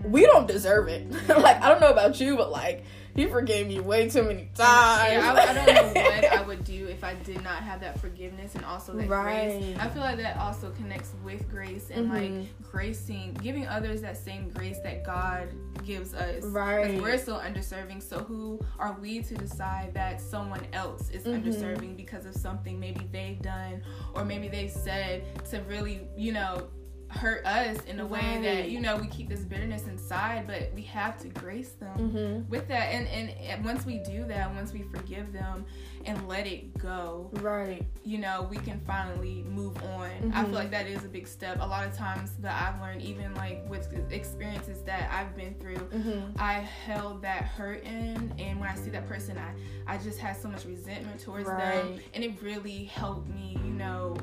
we 0.04 0.22
don't 0.26 0.46
deserve 0.48 0.88
it. 0.88 1.06
Like 1.28 1.62
i 1.62 1.68
don't 1.68 1.80
know 1.80 1.90
about 1.90 2.20
you 2.20 2.36
but 2.36 2.50
like 2.50 2.84
he 3.14 3.26
forgave 3.26 3.68
me 3.68 3.80
way 3.80 4.08
too 4.08 4.22
many 4.22 4.48
times. 4.54 5.12
Yeah, 5.12 5.34
I, 5.34 5.50
I, 5.50 5.52
don't 5.54 5.66
know 5.66 6.02
what 6.02 6.32
I 6.32 6.42
would 6.42 6.64
do 6.64 6.86
if 6.86 7.04
I 7.04 7.14
did 7.14 7.42
not 7.42 7.62
have 7.62 7.80
that 7.80 8.00
forgiveness 8.00 8.54
and 8.54 8.64
also 8.64 8.94
that 8.94 9.08
right. 9.08 9.58
grace. 9.58 9.76
I 9.78 9.88
feel 9.88 10.02
like 10.02 10.16
that 10.18 10.38
also 10.38 10.70
connects 10.70 11.12
with 11.24 11.48
grace 11.50 11.90
and 11.90 12.10
mm-hmm. 12.10 12.38
like 12.38 12.62
gracing, 12.70 13.34
giving 13.42 13.66
others 13.66 14.00
that 14.02 14.16
same 14.16 14.48
grace 14.50 14.78
that 14.84 15.04
God 15.04 15.48
gives 15.84 16.14
us. 16.14 16.42
Right. 16.44 16.86
Because 16.86 17.02
we're 17.02 17.18
so 17.18 17.38
underserving. 17.38 18.02
So 18.02 18.20
who 18.20 18.60
are 18.78 18.96
we 19.00 19.22
to 19.22 19.34
decide 19.34 19.92
that 19.94 20.20
someone 20.20 20.66
else 20.72 21.10
is 21.10 21.24
mm-hmm. 21.24 21.48
underserving 21.48 21.96
because 21.96 22.24
of 22.24 22.34
something 22.34 22.80
maybe 22.80 23.06
they've 23.12 23.40
done 23.42 23.82
or 24.14 24.24
maybe 24.24 24.48
they 24.48 24.68
said 24.68 25.22
to 25.50 25.60
really, 25.62 26.08
you 26.16 26.32
know, 26.32 26.68
hurt 27.12 27.44
us 27.44 27.78
in 27.84 28.00
a 28.00 28.06
way 28.06 28.40
that 28.42 28.70
you 28.70 28.80
know 28.80 28.96
we 28.96 29.06
keep 29.06 29.28
this 29.28 29.40
bitterness 29.40 29.86
inside 29.86 30.46
but 30.46 30.70
we 30.74 30.82
have 30.82 31.18
to 31.18 31.28
grace 31.28 31.72
them 31.72 31.98
mm-hmm. 31.98 32.50
with 32.50 32.66
that 32.68 32.92
and, 32.92 33.06
and, 33.08 33.30
and 33.30 33.64
once 33.64 33.84
we 33.84 33.98
do 33.98 34.24
that 34.24 34.52
once 34.54 34.72
we 34.72 34.82
forgive 34.82 35.32
them 35.32 35.64
and 36.04 36.26
let 36.26 36.46
it 36.46 36.76
go 36.78 37.30
right 37.34 37.84
you 38.04 38.18
know 38.18 38.46
we 38.50 38.56
can 38.56 38.80
finally 38.80 39.44
move 39.48 39.76
on 39.82 40.10
mm-hmm. 40.10 40.30
i 40.30 40.36
feel 40.36 40.44
mm-hmm. 40.44 40.54
like 40.54 40.70
that 40.70 40.86
is 40.86 41.04
a 41.04 41.08
big 41.08 41.26
step 41.26 41.58
a 41.60 41.66
lot 41.66 41.86
of 41.86 41.94
times 41.96 42.32
that 42.40 42.60
i've 42.62 42.80
learned 42.80 43.02
even 43.02 43.34
like 43.34 43.62
with 43.68 43.92
experiences 44.10 44.82
that 44.82 45.10
i've 45.12 45.36
been 45.36 45.54
through 45.54 45.76
mm-hmm. 45.76 46.20
i 46.38 46.54
held 46.54 47.20
that 47.22 47.44
hurt 47.44 47.84
in 47.84 48.32
and 48.38 48.58
when 48.58 48.68
i 48.68 48.74
see 48.74 48.90
that 48.90 49.06
person 49.06 49.38
i 49.38 49.94
i 49.94 49.98
just 49.98 50.18
had 50.18 50.36
so 50.36 50.48
much 50.48 50.64
resentment 50.64 51.20
towards 51.20 51.46
right. 51.46 51.58
them 51.58 52.00
and 52.14 52.24
it 52.24 52.32
really 52.40 52.84
helped 52.84 53.28
me 53.28 53.58
you 53.64 53.70
know 53.70 54.16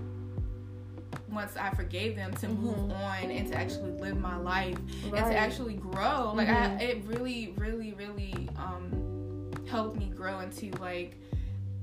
once 1.31 1.55
I 1.57 1.69
forgave 1.71 2.15
them 2.15 2.33
to 2.35 2.47
mm-hmm. 2.47 2.65
move 2.65 2.91
on 2.91 3.31
and 3.31 3.47
to 3.49 3.55
actually 3.55 3.91
live 3.91 4.19
my 4.19 4.37
life 4.37 4.77
right. 5.09 5.21
and 5.21 5.31
to 5.31 5.37
actually 5.37 5.75
grow. 5.75 6.33
Like 6.35 6.47
mm-hmm. 6.47 6.77
I, 6.77 6.83
it 6.83 7.03
really, 7.05 7.53
really, 7.57 7.93
really 7.93 8.49
um, 8.57 9.51
helped 9.67 9.97
me 9.97 10.11
grow 10.15 10.39
into 10.39 10.71
like 10.79 11.17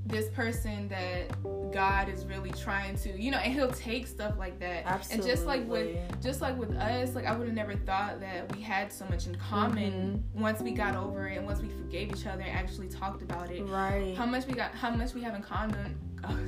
this 0.06 0.28
person 0.30 0.88
that 0.88 1.72
God 1.72 2.08
is 2.08 2.24
really 2.24 2.52
trying 2.52 2.96
to, 2.98 3.20
you 3.20 3.30
know, 3.30 3.38
and 3.38 3.52
He'll 3.52 3.72
take 3.72 4.06
stuff 4.06 4.38
like 4.38 4.58
that. 4.60 4.84
Absolutely. 4.86 5.14
And 5.14 5.36
just 5.36 5.46
like 5.46 5.68
with, 5.68 6.22
just 6.22 6.40
like 6.40 6.56
with 6.56 6.76
us, 6.76 7.14
like 7.14 7.26
I 7.26 7.34
would 7.34 7.46
have 7.46 7.56
never 7.56 7.74
thought 7.74 8.20
that 8.20 8.54
we 8.54 8.62
had 8.62 8.92
so 8.92 9.04
much 9.06 9.26
in 9.26 9.34
common 9.34 10.24
mm-hmm. 10.32 10.40
once 10.40 10.60
we 10.60 10.70
got 10.70 10.94
over 10.96 11.28
it 11.28 11.36
and 11.38 11.46
once 11.46 11.60
we 11.60 11.68
forgave 11.68 12.10
each 12.12 12.26
other 12.26 12.42
and 12.42 12.56
actually 12.56 12.88
talked 12.88 13.22
about 13.22 13.50
it. 13.50 13.62
Right. 13.64 14.14
How 14.16 14.26
much 14.26 14.46
we 14.46 14.54
got, 14.54 14.72
how 14.72 14.90
much 14.90 15.12
we 15.14 15.22
have 15.22 15.34
in 15.34 15.42
common. 15.42 15.98
Oh, 16.28 16.30
in, 16.38 16.42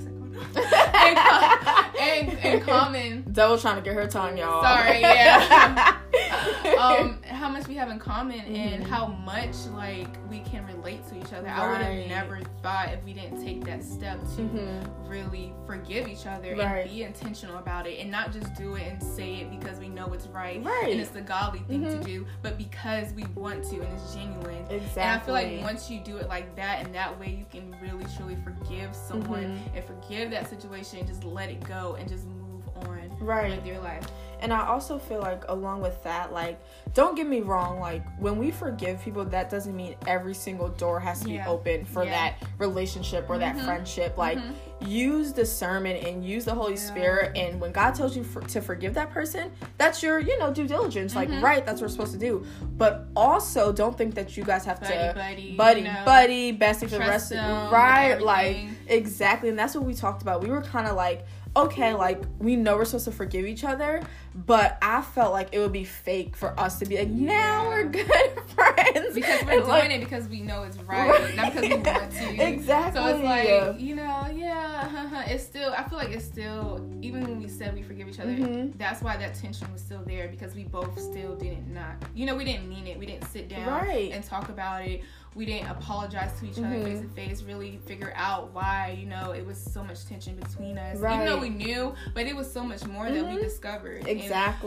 in, 1.98 2.60
common. 2.66 3.24
Devil 3.30 3.58
trying 3.58 3.76
to 3.76 3.82
get 3.82 3.94
her 3.94 4.06
tongue, 4.06 4.38
y'all. 4.38 4.62
Sorry, 4.62 5.00
yeah. 5.00 5.98
um, 6.78 7.17
how 7.38 7.48
much 7.48 7.68
we 7.68 7.74
have 7.74 7.90
in 7.90 7.98
common 7.98 8.40
mm-hmm. 8.40 8.54
and 8.54 8.86
how 8.86 9.06
much 9.06 9.54
like 9.74 10.08
we 10.28 10.40
can 10.40 10.66
relate 10.66 11.06
to 11.08 11.18
each 11.18 11.32
other. 11.32 11.46
Right. 11.46 11.58
I 11.58 11.68
would 11.70 11.80
have 11.80 12.08
never 12.08 12.40
thought 12.62 12.90
if 12.92 13.02
we 13.04 13.12
didn't 13.12 13.42
take 13.44 13.64
that 13.64 13.84
step 13.84 14.20
to 14.20 14.42
mm-hmm. 14.42 15.08
really 15.08 15.52
forgive 15.66 16.08
each 16.08 16.26
other 16.26 16.56
right. 16.56 16.82
and 16.82 16.90
be 16.90 17.02
intentional 17.04 17.58
about 17.58 17.86
it 17.86 18.00
and 18.00 18.10
not 18.10 18.32
just 18.32 18.54
do 18.54 18.74
it 18.74 18.82
and 18.88 19.02
say 19.02 19.36
it 19.36 19.50
because 19.50 19.78
we 19.78 19.88
know 19.88 20.12
it's 20.12 20.26
right, 20.26 20.62
right. 20.64 20.88
and 20.90 21.00
it's 21.00 21.10
the 21.10 21.20
godly 21.20 21.60
thing 21.60 21.82
mm-hmm. 21.82 21.98
to 21.98 22.04
do, 22.04 22.26
but 22.42 22.58
because 22.58 23.12
we 23.12 23.24
want 23.34 23.62
to 23.64 23.76
and 23.76 23.92
it's 23.94 24.14
genuine. 24.14 24.64
Exactly. 24.68 25.02
And 25.02 25.10
I 25.10 25.18
feel 25.18 25.34
like 25.34 25.62
once 25.62 25.90
you 25.90 26.00
do 26.00 26.16
it 26.16 26.28
like 26.28 26.54
that 26.56 26.84
and 26.84 26.94
that 26.94 27.18
way 27.18 27.30
you 27.30 27.46
can 27.50 27.74
really 27.80 28.04
truly 28.16 28.36
forgive 28.44 28.94
someone 28.94 29.44
mm-hmm. 29.44 29.76
and 29.76 29.84
forgive 29.84 30.30
that 30.32 30.50
situation, 30.50 30.98
and 30.98 31.08
just 31.08 31.24
let 31.24 31.50
it 31.50 31.62
go 31.66 31.96
and 31.98 32.08
just 32.08 32.26
move 32.26 32.68
on 32.86 33.10
right. 33.20 33.50
with 33.50 33.66
your 33.66 33.78
life. 33.78 34.04
And 34.40 34.52
I 34.52 34.66
also 34.66 34.98
feel 34.98 35.20
like 35.20 35.44
along 35.48 35.80
with 35.80 36.02
that, 36.04 36.32
like, 36.32 36.60
don't 36.94 37.14
get 37.14 37.26
me 37.26 37.40
wrong, 37.40 37.80
like 37.80 38.04
when 38.18 38.38
we 38.38 38.50
forgive 38.50 39.02
people, 39.02 39.24
that 39.24 39.50
doesn't 39.50 39.76
mean 39.76 39.94
every 40.06 40.34
single 40.34 40.68
door 40.68 40.98
has 41.00 41.20
to 41.22 41.30
yeah. 41.30 41.44
be 41.44 41.50
open 41.50 41.84
for 41.84 42.04
yeah. 42.04 42.10
that 42.10 42.48
relationship 42.58 43.28
or 43.28 43.36
mm-hmm. 43.36 43.56
that 43.56 43.64
friendship. 43.64 44.16
Like 44.16 44.38
mm-hmm. 44.38 44.86
use 44.86 45.32
discernment 45.32 46.04
and 46.04 46.24
use 46.24 46.44
the 46.44 46.54
Holy 46.54 46.74
yeah. 46.74 46.80
Spirit. 46.80 47.36
And 47.36 47.60
when 47.60 47.72
God 47.72 47.94
tells 47.94 48.16
you 48.16 48.24
for, 48.24 48.40
to 48.42 48.60
forgive 48.60 48.94
that 48.94 49.10
person, 49.10 49.50
that's 49.76 50.02
your, 50.02 50.18
you 50.18 50.38
know, 50.38 50.52
due 50.52 50.66
diligence. 50.66 51.14
Mm-hmm. 51.14 51.34
Like, 51.34 51.42
right, 51.42 51.66
that's 51.66 51.80
what 51.80 51.88
we're 51.88 51.92
supposed 51.92 52.12
to 52.12 52.18
do. 52.18 52.44
But 52.76 53.06
also 53.16 53.72
don't 53.72 53.96
think 53.96 54.14
that 54.14 54.36
you 54.36 54.44
guys 54.44 54.64
have 54.64 54.80
buddy, 54.80 54.94
to 54.94 55.12
buddy, 55.14 55.56
buddy, 55.56 55.80
you 55.80 55.86
know, 55.86 56.04
buddy, 56.04 56.56
bestie 56.56 56.80
for 56.80 56.86
the 56.88 56.98
rest 57.00 57.32
of 57.32 57.72
right. 57.72 58.20
Like 58.20 58.68
exactly. 58.86 59.48
And 59.48 59.58
that's 59.58 59.74
what 59.74 59.84
we 59.84 59.94
talked 59.94 60.22
about. 60.22 60.42
We 60.42 60.50
were 60.50 60.62
kind 60.62 60.86
of 60.86 60.96
like 60.96 61.26
okay, 61.56 61.94
like 61.94 62.22
we 62.38 62.56
know 62.56 62.76
we're 62.76 62.84
supposed 62.84 63.06
to 63.06 63.12
forgive 63.12 63.46
each 63.46 63.64
other, 63.64 64.02
but 64.34 64.78
I 64.82 65.02
felt 65.02 65.32
like 65.32 65.48
it 65.52 65.58
would 65.58 65.72
be 65.72 65.84
fake 65.84 66.36
for 66.36 66.58
us 66.58 66.78
to 66.78 66.86
be 66.86 66.98
like, 66.98 67.08
now 67.08 67.68
we're 67.68 67.84
good 67.84 68.06
friends. 68.54 69.14
Because 69.14 69.42
we're 69.44 69.52
and 69.52 69.60
doing 69.60 69.66
like, 69.66 69.90
it 69.90 70.00
because 70.00 70.28
we 70.28 70.40
know 70.40 70.62
it's 70.62 70.76
right, 70.78 71.10
right, 71.10 71.36
not 71.36 71.52
because 71.52 71.68
we 71.68 71.74
want 71.76 72.12
to. 72.12 72.48
Exactly. 72.48 73.00
So 73.00 73.08
it's 73.08 73.24
like, 73.24 73.48
yeah. 73.48 73.76
you 73.76 73.94
know, 73.94 74.28
yeah, 74.34 75.24
it's 75.28 75.44
still, 75.44 75.72
I 75.76 75.82
feel 75.88 75.98
like 75.98 76.10
it's 76.10 76.24
still, 76.24 76.86
even 77.02 77.22
when 77.22 77.40
we 77.40 77.48
said 77.48 77.74
we 77.74 77.82
forgive 77.82 78.08
each 78.08 78.20
other, 78.20 78.30
mm-hmm. 78.30 78.76
that's 78.78 79.02
why 79.02 79.16
that 79.16 79.34
tension 79.34 79.70
was 79.72 79.80
still 79.80 80.02
there 80.06 80.28
because 80.28 80.54
we 80.54 80.64
both 80.64 80.98
still 80.98 81.34
didn't 81.34 81.72
not, 81.72 81.96
you 82.14 82.26
know, 82.26 82.36
we 82.36 82.44
didn't 82.44 82.68
mean 82.68 82.86
it. 82.86 82.98
We 82.98 83.06
didn't 83.06 83.28
sit 83.28 83.48
down 83.48 83.66
right. 83.66 84.12
and 84.12 84.24
talk 84.24 84.48
about 84.48 84.86
it 84.86 85.02
we 85.38 85.46
didn't 85.46 85.68
apologize 85.68 86.32
to 86.40 86.46
each 86.46 86.54
mm-hmm. 86.54 86.64
other 86.64 86.82
face 86.82 87.00
to 87.00 87.08
face, 87.08 87.42
really 87.42 87.78
figure 87.86 88.12
out 88.16 88.52
why, 88.52 88.96
you 88.98 89.06
know, 89.06 89.30
it 89.30 89.46
was 89.46 89.56
so 89.56 89.84
much 89.84 90.04
tension 90.04 90.34
between 90.34 90.76
us. 90.78 90.98
Right. 90.98 91.14
Even 91.14 91.26
though 91.26 91.38
we 91.38 91.48
knew, 91.48 91.94
but 92.12 92.26
it 92.26 92.34
was 92.34 92.50
so 92.50 92.64
much 92.64 92.84
more 92.86 93.04
mm-hmm. 93.04 93.14
that 93.14 93.24
we 93.24 93.34
mm-hmm. 93.34 93.42
discovered. 93.42 93.98
Exactly. 93.98 94.17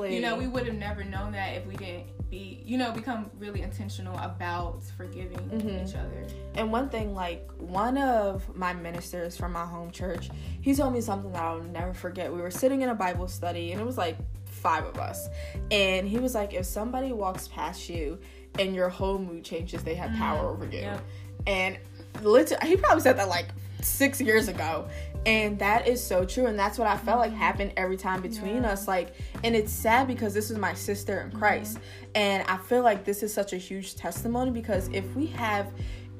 And, 0.08 0.13
you 0.15 0.22
know, 0.22 0.36
we 0.36 0.48
would 0.48 0.65
have 0.65 0.75
never 0.75 1.03
known 1.03 1.31
that 1.34 1.58
if 1.58 1.65
we 1.65 1.75
didn't 1.75 2.08
be, 2.29 2.63
you 2.65 2.77
know, 2.77 2.91
become 2.91 3.29
really 3.38 3.62
intentional 3.62 4.17
about 4.20 4.81
forgiving 4.96 5.38
mm-hmm. 5.38 5.86
each 5.86 5.96
other. 5.96 6.25
And 6.55 6.72
one 6.72 6.89
thing, 6.89 7.13
like, 7.13 7.50
one 7.58 7.98
of 7.98 8.55
my 8.55 8.74
ministers 8.74 9.36
from 9.36 9.51
my 9.51 9.65
home 9.65 9.91
church, 9.91 10.29
he 10.62 10.74
told 10.74 10.93
me 10.93 11.01
something 11.01 11.31
that 11.34 11.41
I'll 11.41 11.62
never 11.62 11.93
forget. 11.93 12.31
We 12.31 12.41
were 12.41 12.51
sitting 12.51 12.81
in 12.81 12.89
a 12.89 12.96
Bible 12.96 13.27
study, 13.27 13.72
and 13.72 13.81
it 13.81 13.86
was 13.86 13.98
like 13.98 14.17
five 14.46 14.86
of 14.86 14.98
us. 14.98 15.27
And 15.72 16.08
he 16.08 16.20
was 16.20 16.36
like, 16.36 16.53
if 16.53 16.65
somebody 16.65 17.12
walks 17.12 17.48
past 17.48 17.89
you 17.89 18.20
and 18.60 18.75
your 18.75 18.89
whole 18.89 19.17
mood 19.17 19.43
changes, 19.43 19.84
they 19.84 19.96
have 19.96 20.12
power 20.12 20.43
mm, 20.43 20.53
over 20.53 20.65
you. 20.65 20.79
Yep. 20.79 21.03
And 21.48 21.77
literally, 22.22 22.67
he 22.67 22.77
probably 22.77 23.01
said 23.01 23.17
that 23.17 23.27
like 23.27 23.48
six 23.81 24.22
years 24.22 24.48
ago. 24.48 24.88
And 25.25 25.60
that 25.60 25.88
is 25.88 26.04
so 26.04 26.25
true. 26.25 26.48
And 26.48 26.58
that's 26.58 26.80
what 26.80 26.88
I 26.88 26.98
felt 26.98 27.20
like 27.20 27.32
mm-hmm. 27.32 27.40
happened 27.40 27.74
every 27.78 27.98
time 27.98 28.22
between 28.22 28.63
yeah. 28.63 28.72
us. 28.72 28.88
Like, 28.88 29.13
and 29.44 29.56
it's 29.56 29.72
sad 29.72 30.08
because 30.08 30.34
this 30.34 30.50
is 30.50 30.58
my 30.58 30.74
sister 30.74 31.22
in 31.22 31.32
Christ. 31.38 31.78
Mm-hmm. 31.78 32.10
And 32.16 32.48
I 32.48 32.58
feel 32.58 32.84
like 32.84 33.06
this 33.06 33.22
is 33.24 33.34
such 33.34 33.54
a 33.54 33.58
huge 33.58 33.96
testimony 33.96 34.51
because 34.51 34.88
if 34.90 35.16
we 35.16 35.28
have 35.28 35.72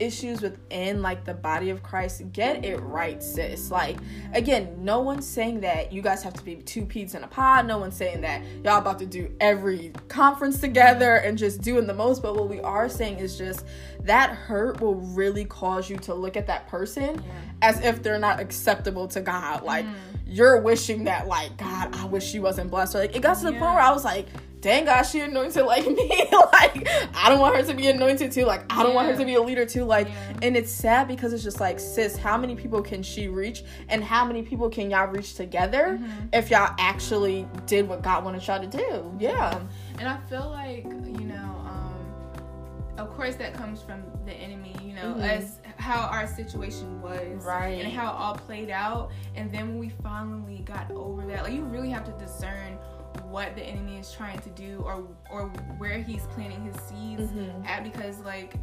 issues 0.01 0.41
within 0.41 1.01
like 1.01 1.24
the 1.24 1.34
body 1.34 1.70
of 1.70 1.84
Christ, 1.84 2.24
get 2.34 2.65
it 2.65 2.77
right, 2.77 3.22
sis. 3.22 3.70
Like 3.70 3.98
again, 4.34 4.75
no 4.79 5.00
one's 5.00 5.27
saying 5.27 5.62
that 5.62 5.93
you 5.93 6.01
guys 6.01 6.24
have 6.24 6.34
to 6.34 6.43
be 6.43 6.55
two 6.55 6.86
peas 6.86 7.15
in 7.15 7.24
a 7.24 7.27
pod. 7.27 7.67
No 7.67 7.77
one's 7.77 7.96
saying 7.96 8.22
that 8.22 8.41
y'all 8.63 8.79
about 8.79 9.00
to 9.00 9.05
do 9.05 9.34
every 9.39 9.93
conference 10.08 10.60
together 10.60 11.15
and 11.15 11.38
just 11.38 11.62
doing 11.62 11.88
the 11.88 11.93
most. 11.93 12.22
But 12.22 12.36
what 12.36 12.50
we 12.50 12.60
are 12.62 12.89
saying 12.89 13.20
is 13.20 13.38
just 13.38 13.65
that 14.01 14.31
hurt 14.31 14.81
will 14.81 14.96
really 14.96 15.46
cause 15.46 15.89
you 15.89 15.98
to 15.98 16.13
look 16.13 16.36
at 16.36 16.48
that 16.48 16.67
person 16.67 17.15
yeah. 17.15 17.31
as 17.62 17.79
if 17.81 18.01
they're 18.01 18.20
not 18.20 18.39
acceptable 18.39 19.08
to 19.10 19.22
God. 19.22 19.63
Like 19.63 19.86
mm. 19.86 19.93
you're 20.25 20.60
wishing 20.62 21.03
that 21.03 21.27
like 21.27 21.55
God, 21.58 21.96
I 21.96 22.05
wish 22.05 22.25
she 22.25 22.39
wasn't 22.39 22.72
blessed. 22.72 22.96
Or 22.96 23.00
like 23.00 23.15
it 23.15 23.22
got 23.22 23.38
to 23.38 23.46
the 23.46 23.53
yeah. 23.53 23.60
point 23.60 23.75
where 23.75 23.84
I 23.84 23.91
was 23.91 24.03
like 24.03 24.27
dang 24.62 24.86
God, 24.86 25.03
she 25.03 25.20
anointed 25.20 25.65
like 25.65 25.86
me. 25.88 26.27
like, 26.53 26.88
I 27.15 27.30
don't 27.30 27.39
want 27.39 27.56
her 27.56 27.63
to 27.63 27.74
be 27.74 27.88
anointed 27.88 28.32
too. 28.32 28.46
Like, 28.46 28.72
I 28.72 28.84
don't 28.84 28.89
yeah. 28.89 28.96
want 28.96 29.08
her 29.10 29.18
to 29.18 29.25
be 29.25 29.36
a 29.36 29.41
leader 29.41 29.65
too. 29.65 29.84
Like, 29.84 30.08
yeah. 30.08 30.34
and 30.44 30.56
it's 30.56 30.72
sad 30.72 31.08
because 31.08 31.34
it's 31.34 31.44
just 31.44 31.60
like, 31.60 31.80
sis, 31.80 32.15
how 32.15 32.38
many 32.38 32.56
people 32.56 32.82
can 32.82 33.03
she 33.03 33.27
reach? 33.27 33.63
And 33.89 34.03
how 34.03 34.24
many 34.24 34.44
people 34.44 34.70
can 34.70 34.89
y'all 34.91 35.08
reach 35.08 35.36
together 35.36 36.00
mm-hmm. 36.00 36.27
if 36.34 36.50
y'all 36.50 36.74
actually 36.80 37.48
did 37.65 37.88
what 37.89 38.01
God 38.01 38.24
wanted 38.24 38.46
y'all 38.46 38.62
to 38.62 38.68
do? 38.68 39.15
Yeah. 39.20 39.60
And 40.00 40.08
I 40.08 40.18
feel 40.30 40.50
like, 40.50 40.86
you 40.86 41.25
know, 41.25 41.65
um, 41.65 41.96
of 42.98 43.10
course 43.15 43.36
that 43.36 43.53
comes 43.53 43.82
from 43.82 44.03
the 44.25 44.34
enemy, 44.34 44.75
you 44.84 44.94
know, 44.94 45.15
mm-hmm. 45.15 45.44
us 45.44 45.58
how 45.82 46.01
our 46.08 46.27
situation 46.27 47.01
was 47.01 47.44
right 47.44 47.84
and 47.84 47.91
how 47.91 48.12
it 48.12 48.15
all 48.15 48.36
played 48.36 48.70
out 48.70 49.10
and 49.36 49.51
then 49.51 49.70
when 49.70 49.80
we 49.80 49.89
finally 50.03 50.60
got 50.60 50.89
over 50.91 51.25
that 51.25 51.44
like 51.44 51.53
you 51.53 51.63
really 51.63 51.89
have 51.89 52.06
to 52.06 52.12
discern 52.24 52.77
what 53.30 53.56
the 53.56 53.62
enemy 53.62 53.98
is 53.98 54.12
trying 54.12 54.39
to 54.39 54.50
do 54.50 54.82
or 54.86 55.08
or 55.30 55.48
where 55.77 55.98
he's 55.98 56.24
planting 56.34 56.63
his 56.63 56.75
seeds 56.75 57.32
mm-hmm. 57.32 57.65
at 57.65 57.84
because 57.84 58.20
like 58.20 58.56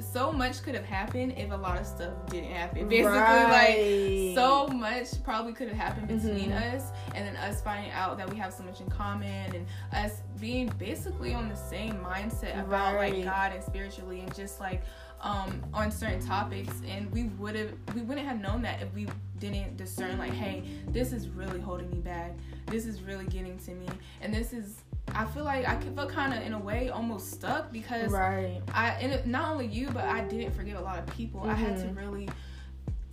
so 0.00 0.32
much 0.32 0.62
could 0.62 0.74
have 0.74 0.84
happened 0.84 1.34
if 1.36 1.50
a 1.50 1.56
lot 1.56 1.78
of 1.78 1.86
stuff 1.86 2.12
didn't 2.28 2.50
happen. 2.50 2.88
Basically, 2.88 3.18
right. 3.18 4.32
like 4.32 4.34
so 4.34 4.66
much 4.68 5.22
probably 5.22 5.52
could 5.52 5.68
have 5.68 5.76
happened 5.76 6.08
between 6.08 6.50
mm-hmm. 6.50 6.76
us, 6.76 6.90
and 7.14 7.26
then 7.26 7.36
us 7.36 7.60
finding 7.60 7.92
out 7.92 8.16
that 8.18 8.28
we 8.30 8.36
have 8.36 8.52
so 8.52 8.62
much 8.62 8.80
in 8.80 8.88
common, 8.88 9.54
and 9.54 9.66
us 9.92 10.22
being 10.40 10.72
basically 10.78 11.34
on 11.34 11.48
the 11.48 11.56
same 11.56 11.94
mindset 11.96 12.58
about 12.60 12.94
right. 12.94 13.14
like 13.14 13.24
God 13.24 13.52
and 13.52 13.62
spiritually, 13.62 14.20
and 14.20 14.34
just 14.34 14.60
like 14.60 14.82
um, 15.24 15.60
on 15.72 15.90
certain 15.90 16.24
topics, 16.24 16.72
and 16.86 17.10
we 17.10 17.24
would 17.24 17.56
have 17.56 17.70
we 17.94 18.02
wouldn't 18.02 18.26
have 18.28 18.40
known 18.40 18.62
that 18.62 18.80
if 18.82 18.92
we 18.94 19.08
didn't 19.40 19.76
discern 19.76 20.18
like, 20.18 20.32
hey, 20.32 20.62
this 20.88 21.12
is 21.12 21.28
really 21.28 21.60
holding 21.60 21.90
me 21.90 21.98
back. 21.98 22.32
This 22.66 22.86
is 22.86 23.02
really 23.02 23.24
getting 23.26 23.58
to 23.60 23.72
me, 23.72 23.88
and 24.20 24.32
this 24.32 24.52
is 24.52 24.76
I 25.14 25.24
feel 25.24 25.44
like 25.44 25.66
I 25.66 25.78
feel 25.80 26.06
kind 26.06 26.34
of 26.34 26.42
in 26.42 26.52
a 26.52 26.58
way 26.58 26.90
almost 26.90 27.32
stuck 27.32 27.72
because 27.72 28.12
right. 28.12 28.60
I 28.72 28.90
and 29.00 29.12
it, 29.12 29.26
not 29.26 29.50
only 29.50 29.66
you 29.66 29.88
but 29.90 30.04
I 30.04 30.20
didn't 30.22 30.52
forgive 30.52 30.78
a 30.78 30.82
lot 30.82 30.98
of 30.98 31.06
people. 31.16 31.42
I 31.44 31.54
had 31.54 31.76
to 31.78 31.84
Mhm. 31.86 31.96
really 31.96 32.28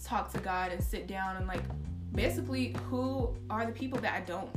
talk 0.03 0.31
to 0.33 0.39
God 0.39 0.71
and 0.71 0.83
sit 0.83 1.07
down 1.07 1.37
and 1.37 1.47
like 1.47 1.63
basically 2.13 2.75
who 2.89 3.33
are 3.49 3.65
the 3.65 3.71
people 3.71 3.99
that 3.99 4.13
I 4.13 4.21
don't 4.21 4.49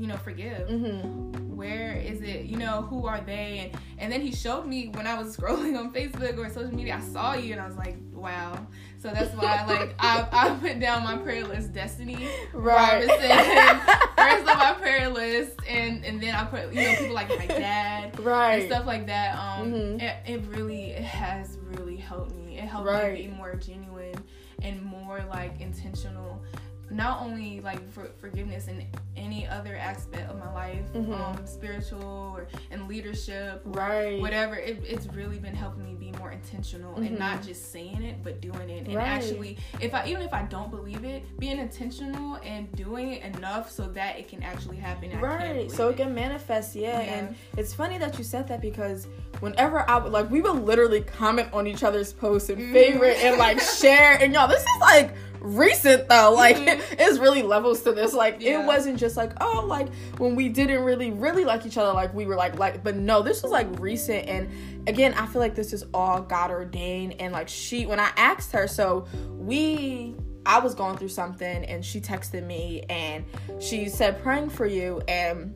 you 0.00 0.06
know 0.06 0.16
forgive 0.16 0.66
Mm-hmm. 0.68 1.54
where 1.56 1.92
is 1.92 2.22
it 2.22 2.46
you 2.46 2.56
know 2.56 2.82
who 2.82 3.06
are 3.06 3.20
they 3.20 3.70
and 3.72 3.82
and 3.98 4.10
then 4.12 4.22
he 4.22 4.32
showed 4.32 4.64
me 4.66 4.88
when 4.94 5.06
i 5.06 5.14
was 5.20 5.36
scrolling 5.36 5.78
on 5.78 5.92
facebook 5.92 6.38
or 6.38 6.48
social 6.48 6.74
media 6.74 6.96
i 6.96 7.00
saw 7.00 7.34
you 7.34 7.52
and 7.52 7.60
i 7.60 7.66
was 7.66 7.76
like 7.76 7.96
wow 8.14 8.58
so 8.98 9.08
that's 9.10 9.34
why 9.34 9.64
like 9.66 9.94
i, 9.98 10.26
I 10.32 10.50
put 10.54 10.80
down 10.80 11.04
my 11.04 11.16
prayer 11.18 11.44
list 11.46 11.72
destiny 11.74 12.26
Right. 12.54 13.04
Robinson 13.04 13.80
first 14.16 14.48
on 14.50 14.58
my 14.58 14.74
prayer 14.80 15.08
list 15.10 15.60
and 15.68 16.02
and 16.04 16.22
then 16.22 16.34
i 16.34 16.44
put 16.44 16.72
you 16.72 16.82
know 16.82 16.94
people 16.96 17.14
like 17.14 17.28
my 17.38 17.46
dad 17.46 18.14
and 18.14 18.24
right. 18.24 18.66
stuff 18.66 18.86
like 18.86 19.06
that 19.06 19.36
um 19.38 19.70
Mhm. 19.72 20.00
it, 20.02 20.16
it 20.26 20.42
really 20.48 20.92
it 20.92 21.02
has 21.04 21.58
really 21.74 21.96
helped 21.96 22.34
me 22.34 22.56
it 22.58 22.64
helped 22.64 22.86
Right. 22.86 23.14
me 23.14 23.28
be 23.28 23.34
more 23.34 23.54
genuine 23.54 24.14
and 24.62 24.82
more 24.82 25.22
like 25.30 25.60
intentional 25.60 26.42
not 26.90 27.22
only 27.22 27.60
like 27.60 27.88
for 27.92 28.06
forgiveness 28.20 28.66
in 28.68 28.84
any 29.16 29.46
other 29.46 29.76
aspect 29.76 30.28
of 30.30 30.38
my 30.38 30.52
life 30.52 30.82
Mhm. 30.94 31.12
um 31.20 31.46
spiritual 31.46 32.02
or 32.36 32.46
in 32.70 32.88
leadership 32.88 33.62
Right. 33.64 34.20
whatever 34.20 34.56
it, 34.56 34.82
it's 34.86 35.06
really 35.08 35.38
been 35.38 35.54
helping 35.54 35.84
me 35.84 35.94
be 35.94 36.10
more 36.18 36.32
intentional 36.32 36.96
and 36.96 37.10
Mhm. 37.10 37.18
not 37.18 37.42
just 37.42 37.70
saying 37.72 38.02
it 38.02 38.22
but 38.24 38.40
doing 38.40 38.68
it 38.70 38.86
and 38.86 38.94
Right. 38.96 39.06
actually 39.06 39.56
if 39.80 39.94
i 39.94 40.04
even 40.06 40.22
if 40.22 40.32
i 40.32 40.42
don't 40.42 40.70
believe 40.70 41.04
it 41.04 41.22
being 41.38 41.58
intentional 41.58 42.38
and 42.44 42.70
doing 42.74 43.12
it 43.12 43.24
enough 43.36 43.70
so 43.70 43.84
that 43.88 44.18
it 44.18 44.28
can 44.28 44.42
actually 44.42 44.76
happen 44.76 45.10
and 45.12 45.20
Right, 45.22 45.70
so 45.70 45.88
it 45.90 45.96
can 45.96 46.14
manifest, 46.14 46.74
yeah. 46.74 47.00
Yeah. 47.00 47.14
And 47.14 47.36
it's 47.56 47.72
funny 47.74 47.98
that 47.98 48.16
you 48.18 48.24
said 48.24 48.48
that 48.48 48.60
because 48.60 49.06
whenever 49.40 49.88
I 49.88 49.96
would 49.98 50.12
like, 50.12 50.30
we 50.30 50.40
would 50.40 50.62
literally 50.64 51.02
comment 51.02 51.48
on 51.52 51.66
each 51.66 51.82
other's 51.84 52.12
posts 52.12 52.48
and 52.48 52.72
favorite 52.72 53.18
and 53.22 53.38
like 53.38 53.60
share. 53.60 54.14
And 54.20 54.32
y'all, 54.32 54.48
this 54.48 54.62
is 54.62 54.80
like 54.80 55.12
recent 55.40 56.08
though. 56.08 56.32
Like, 56.34 56.56
Mhm. 56.56 56.80
it's 56.98 57.18
really 57.18 57.42
levels 57.42 57.82
to 57.82 57.92
this. 57.92 58.12
Like, 58.12 58.36
Yeah. 58.40 58.62
it 58.62 58.66
wasn't 58.66 58.98
just 58.98 59.16
like, 59.16 59.32
oh, 59.40 59.64
like 59.66 59.88
when 60.18 60.36
we 60.36 60.48
didn't 60.48 60.82
really, 60.84 61.10
really 61.10 61.44
like 61.44 61.66
each 61.66 61.78
other, 61.78 61.92
like 61.92 62.12
we 62.14 62.26
were 62.26 62.36
like, 62.36 62.58
like, 62.58 62.82
but 62.84 62.96
no, 62.96 63.22
this 63.22 63.42
was 63.42 63.50
like 63.52 63.66
recent. 63.80 64.28
And 64.28 64.48
again, 64.88 65.14
I 65.14 65.26
feel 65.26 65.40
like 65.40 65.54
this 65.54 65.72
is 65.72 65.84
all 65.94 66.20
God 66.20 66.50
ordained. 66.50 67.16
And 67.20 67.32
like, 67.32 67.48
she, 67.48 67.86
when 67.86 68.00
I 68.00 68.10
asked 68.16 68.52
her, 68.52 68.68
so 68.68 69.06
we, 69.38 70.14
I 70.46 70.58
was 70.60 70.74
going 70.74 70.96
through 70.96 71.08
something 71.08 71.64
and 71.64 71.84
she 71.84 72.00
texted 72.00 72.44
me 72.44 72.82
and 72.88 73.24
she 73.60 73.88
said, 73.88 74.22
praying 74.22 74.50
for 74.50 74.66
you. 74.66 75.02
And 75.08 75.54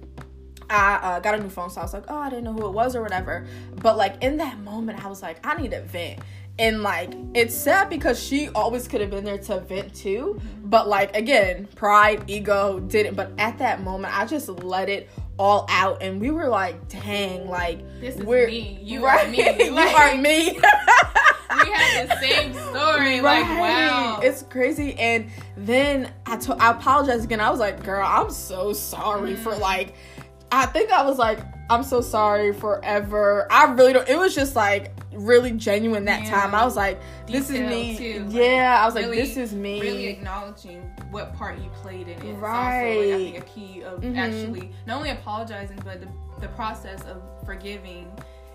I 0.71 0.95
uh, 0.95 1.21
got 1.21 1.35
a 1.35 1.43
new 1.43 1.51
phone, 1.51 1.69
so 1.69 1.81
I 1.81 1.85
was 1.85 1.93
like, 1.93 2.05
oh, 2.09 2.17
I 2.17 2.31
didn't 2.31 2.45
know 2.45 2.53
who 2.55 2.67
it 2.67 2.73
was 2.73 2.97
or 2.97 3.03
whatever. 3.03 3.47
But 3.77 3.97
like 3.99 4.23
in 4.23 4.39
that 4.39 4.59
moment, 4.61 5.05
I 5.05 5.09
was 5.09 5.21
like, 5.23 5.45
I 5.47 5.61
need 5.61 5.73
to 5.73 5.83
vent. 5.83 6.21
And 6.59 6.83
like, 6.85 7.13
it's 7.35 7.55
sad 7.55 7.91
because 7.91 8.23
she 8.23 8.49
always 8.51 8.87
could 8.87 9.01
have 9.01 9.11
been 9.11 9.25
there 9.25 9.39
to 9.39 9.61
vent 9.61 9.93
too. 9.95 10.41
But 10.63 10.87
like, 10.89 11.17
again, 11.17 11.67
pride, 11.75 12.25
ego 12.29 12.79
didn't. 12.79 13.15
But 13.17 13.33
at 13.39 13.59
that 13.59 13.83
moment, 13.83 14.17
I 14.17 14.25
just 14.25 14.49
let 14.49 14.89
it 14.89 15.11
all 15.37 15.67
out. 15.69 16.01
And 16.01 16.21
we 16.21 16.31
were 16.31 16.47
like, 16.49 16.89
dang, 16.89 17.49
like, 17.49 17.81
this 18.01 18.15
is 18.17 18.23
we're 18.23 18.47
me 18.47 18.79
you 18.83 19.05
right. 19.05 19.27
are 19.27 19.31
me 19.31 19.39
you 19.65 19.71
Like, 19.73 19.95
are 19.99 20.17
me. 20.17 20.53
we 20.53 21.71
had 21.73 22.09
the 22.09 22.21
same 22.21 22.53
story. 22.55 23.21
Like, 23.21 23.45
wow. 23.59 24.21
It's 24.23 24.43
crazy. 24.43 24.95
And 24.95 25.31
then 25.57 26.13
I 26.25 26.37
to- 26.37 26.55
I 26.63 26.71
apologized 26.71 27.25
again. 27.25 27.41
I 27.41 27.51
was 27.51 27.59
like, 27.59 27.83
girl, 27.83 28.07
I'm 28.07 28.31
so 28.31 28.73
sorry 28.73 29.35
for 29.35 29.53
Mm. 29.53 29.61
like, 29.61 29.95
I 30.53 30.67
think 30.67 30.93
I 30.93 31.03
was 31.05 31.19
like, 31.19 31.41
I'm 31.71 31.83
so 31.83 32.01
sorry 32.01 32.53
forever. 32.53 33.47
I 33.51 33.73
really 33.73 33.93
don't. 33.95 34.09
It 34.09 34.19
was 34.19 34.35
just 34.35 34.55
like 34.55 34.93
really 35.13 35.53
genuine 35.53 36.05
that 36.07 36.25
Yeah. 36.25 36.31
time. 36.41 36.55
I 36.55 36.65
was 36.65 36.77
like, 36.77 37.01
this 37.27 37.49
is 37.49 37.61
me. 37.61 37.97
too. 37.97 38.27
Yeah, 38.29 38.79
I 38.83 38.85
was 38.87 38.95
like, 38.95 39.05
Really- 39.07 39.17
this 39.23 39.37
is 39.37 39.53
me. 39.55 39.81
really 39.81 40.07
acknowledging 40.09 40.83
what 41.11 41.35
part 41.37 41.59
you 41.59 41.71
played 41.83 42.09
in 42.09 42.21
it. 42.23 42.33
Right. 42.35 42.97
also, 42.97 43.01
like, 43.01 43.15
I 43.15 43.25
think 43.25 43.39
a 43.39 43.41
key 43.49 43.83
of 43.83 44.01
Mhm. 44.01 44.17
actually 44.19 44.73
not 44.87 44.97
only 44.99 45.11
apologizing, 45.11 45.79
but 45.85 46.01
the, 46.01 46.09
the 46.41 46.49
process 46.49 47.01
of 47.05 47.23
forgiving 47.47 48.11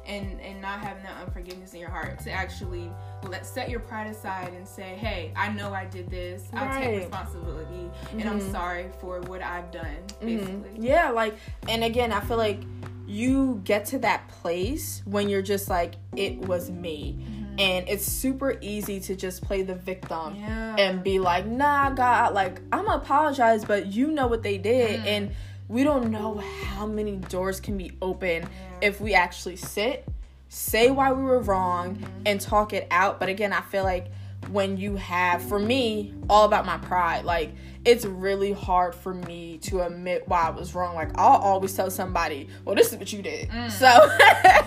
and 0.06 0.40
and 0.42 0.60
not 0.62 0.80
having 0.80 1.04
that 1.04 1.14
unforgiveness 1.26 1.74
in 1.74 1.80
your 1.80 1.90
heart 1.90 2.20
to 2.20 2.32
actually 2.32 2.92
let 3.28 3.46
set 3.46 3.70
your 3.70 3.80
pride 3.80 4.08
aside 4.08 4.54
and 4.54 4.68
say, 4.68 4.96
hey, 4.96 5.32
I 5.36 5.50
know 5.50 5.74
I 5.74 5.86
did 5.86 6.10
this. 6.10 6.44
I'll 6.54 6.66
Right. 6.68 6.84
take 6.84 7.00
responsibility, 7.02 7.90
and 8.12 8.24
I'm 8.30 8.40
Mhm. 8.40 8.52
sorry 8.52 8.88
for 9.00 9.20
what 9.22 9.42
I've 9.44 9.72
done. 9.72 9.98
Mhm. 10.22 10.26
Basically. 10.40 10.88
Yeah, 10.88 11.10
like, 11.12 11.36
and 11.68 11.84
again, 11.84 12.12
I 12.12 12.20
feel 12.22 12.38
like 12.38 12.60
you 13.10 13.60
get 13.64 13.86
to 13.86 14.00
that 14.00 14.28
place 14.28 15.02
when 15.06 15.30
you're 15.30 15.42
just 15.42 15.68
like, 15.70 15.96
it 16.16 16.38
was 16.38 16.70
me. 16.70 17.18
And 17.58 17.90
it's 17.90 18.06
super 18.06 18.56
easy 18.62 19.00
to 19.02 19.16
just 19.16 19.42
play 19.42 19.64
the 19.64 19.76
victim 19.76 20.36
Yeah. 20.36 20.76
and 20.78 21.04
be 21.04 21.20
like, 21.20 21.46
nah, 21.46 21.90
God, 21.90 22.34
like, 22.34 22.62
I'm 22.72 22.86
gonna 22.86 22.98
apologize, 23.02 23.66
but 23.66 23.88
you 23.88 24.12
know 24.12 24.28
what 24.28 24.44
they 24.44 24.58
did. 24.58 25.02
Mm. 25.02 25.06
And 25.08 25.32
we 25.68 25.84
don't 25.84 26.12
know 26.12 26.38
how 26.66 26.86
many 26.86 27.18
doors 27.18 27.60
can 27.60 27.78
be 27.78 27.92
open 28.02 28.48
if 28.82 29.02
we 29.02 29.14
actually 29.14 29.56
sit, 29.58 30.08
say 30.48 30.90
why 30.92 31.12
we 31.12 31.24
were 31.24 31.42
wrong, 31.42 31.96
Mm-hmm. 31.96 32.22
and 32.28 32.40
talk 32.40 32.74
it 32.74 32.88
out. 32.92 33.20
But 33.20 33.28
again, 33.30 33.52
I 33.54 33.62
feel 33.62 33.84
like 33.84 34.08
when 34.48 34.78
you 34.78 34.96
have, 34.96 35.42
for 35.44 35.60
me, 35.60 36.14
all 36.30 36.46
about 36.46 36.66
my 36.66 36.78
pride, 36.78 37.26
like, 37.26 37.52
it's 37.86 38.04
really 38.06 38.52
hard 38.52 38.94
for 38.96 39.14
me 39.14 39.58
to 39.60 39.82
admit 39.82 40.24
why 40.28 40.42
I 40.44 40.50
was 40.50 40.76
wrong. 40.76 40.96
Like, 40.96 41.12
I'll 41.18 41.38
always 41.40 41.74
tell 41.74 41.90
somebody, 41.92 42.50
well, 42.66 42.76
this 42.76 42.92
is 42.92 42.98
what 42.98 43.12
you 43.14 43.22
did. 43.22 43.50
Mm. 43.50 43.72
So, 43.72 43.86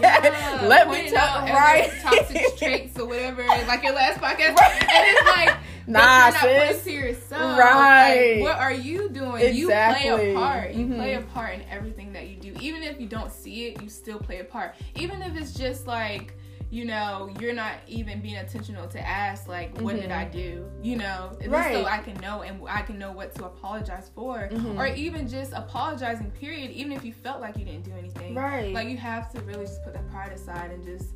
Yeah, 0.01 0.61
let 0.69 0.89
me 0.89 1.11
tell, 1.11 1.41
right? 1.43 1.91
toxic 2.01 2.57
traits 2.57 2.99
or 2.99 3.07
whatever, 3.07 3.45
like 3.67 3.83
your 3.83 3.95
last 3.95 4.19
podcast, 4.21 4.57
Right. 4.57 4.83
and 4.83 5.07
it's 5.17 5.37
like, 5.37 5.57
Nah, 5.89 6.27
you're 6.29 6.33
not 6.33 6.75
sis. 6.75 6.85
to 6.85 6.93
yourself. 6.93 7.59
Right. 7.59 8.37
Like, 8.37 8.43
what 8.43 8.57
are 8.59 8.73
you 8.73 9.09
doing? 9.09 9.53
You 9.55 9.67
play 9.67 10.31
a 10.33 10.35
part. 10.35 10.75
You 10.75 10.87
Mhm. 10.87 10.95
play 10.95 11.15
a 11.15 11.21
part 11.23 11.55
in 11.55 11.63
everything 11.69 12.13
that 12.13 12.29
you 12.29 12.37
do. 12.37 12.55
Even 12.61 12.85
if 12.85 13.01
you 13.01 13.09
don't 13.09 13.33
see 13.33 13.67
it, 13.67 13.83
you 13.83 13.89
still 13.89 14.21
play 14.21 14.39
a 14.39 14.45
part. 14.45 14.77
Even 14.95 15.21
if 15.23 15.37
it's 15.37 15.53
just 15.53 15.89
like, 15.89 16.35
you 16.73 16.87
know, 16.87 17.31
you're 17.39 17.53
not 17.53 17.75
even 17.87 18.23
being 18.23 18.37
intentional 18.37 18.89
to 18.89 18.99
ask, 19.07 19.47
like, 19.47 19.79
what 19.83 19.95
did 19.95 20.09
Mhm. 20.09 20.17
I 20.17 20.25
do? 20.25 20.65
You 20.83 20.97
know, 20.97 21.31
Right. 21.47 21.75
so 21.75 21.85
I 21.85 21.99
can 21.99 22.15
know 22.23 22.41
and 22.41 22.63
I 22.67 22.81
can 22.81 22.99
know 22.99 23.13
what 23.13 23.35
to 23.35 23.45
apologize 23.45 24.11
for, 24.15 24.49
Mhm. 24.51 24.79
or 24.79 24.87
even 24.87 25.29
just 25.29 25.53
apologizing. 25.53 26.31
Period. 26.31 26.71
Even 26.71 26.93
if 26.93 27.05
you 27.05 27.13
felt 27.13 27.43
like 27.43 27.59
you 27.59 27.67
didn't 27.67 27.83
do 27.85 27.93
anything, 27.99 28.35
Right. 28.35 28.73
like 28.73 28.89
you 28.89 28.97
have 28.97 29.31
to 29.35 29.41
really 29.43 29.67
just 29.67 29.85
put 29.85 29.93
that 29.93 30.11
pride 30.11 30.33
aside 30.33 30.71
and 30.71 30.83
just 30.83 31.11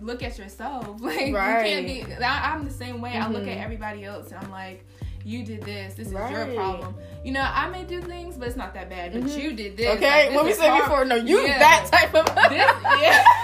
look 0.00 0.24
at 0.24 0.36
yourself. 0.38 0.88
Like 1.00 1.32
Right. 1.32 1.64
you 1.70 1.94
can't 1.94 2.08
be. 2.18 2.24
I, 2.24 2.52
I'm 2.52 2.64
the 2.64 2.72
same 2.72 3.00
way. 3.00 3.16
I 3.16 3.28
look 3.28 3.46
at 3.46 3.58
everybody 3.58 4.04
else 4.04 4.32
and 4.32 4.44
I'm 4.44 4.50
like, 4.50 4.84
you 5.24 5.44
did 5.44 5.62
this. 5.62 5.94
This 5.94 6.08
is 6.08 6.12
your 6.14 6.46
problem. 6.56 6.96
You 7.22 7.30
know, 7.30 7.42
I 7.48 7.68
may 7.68 7.84
do 7.84 8.00
things, 8.02 8.36
but 8.36 8.48
it's 8.48 8.56
not 8.56 8.74
that 8.74 8.90
bad. 8.90 9.12
But 9.12 9.22
Mhm. 9.22 9.40
you 9.40 9.52
did 9.52 9.76
this. 9.76 9.96
okay, 9.98 10.26
Like, 10.30 10.34
what 10.34 10.46
we 10.46 10.52
said 10.52 10.76
before, 10.78 11.04
no, 11.04 11.14
you 11.14 11.42
Yeah. 11.46 11.58
that 11.60 11.86
type 11.92 12.12
of. 12.12 12.24
This, 12.50 13.02
yeah. 13.02 13.24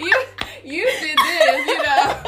you 0.00 0.22
you 0.64 0.84
did 1.00 1.18
this. 1.18 1.66
You 1.66 1.82
know. 1.82 2.22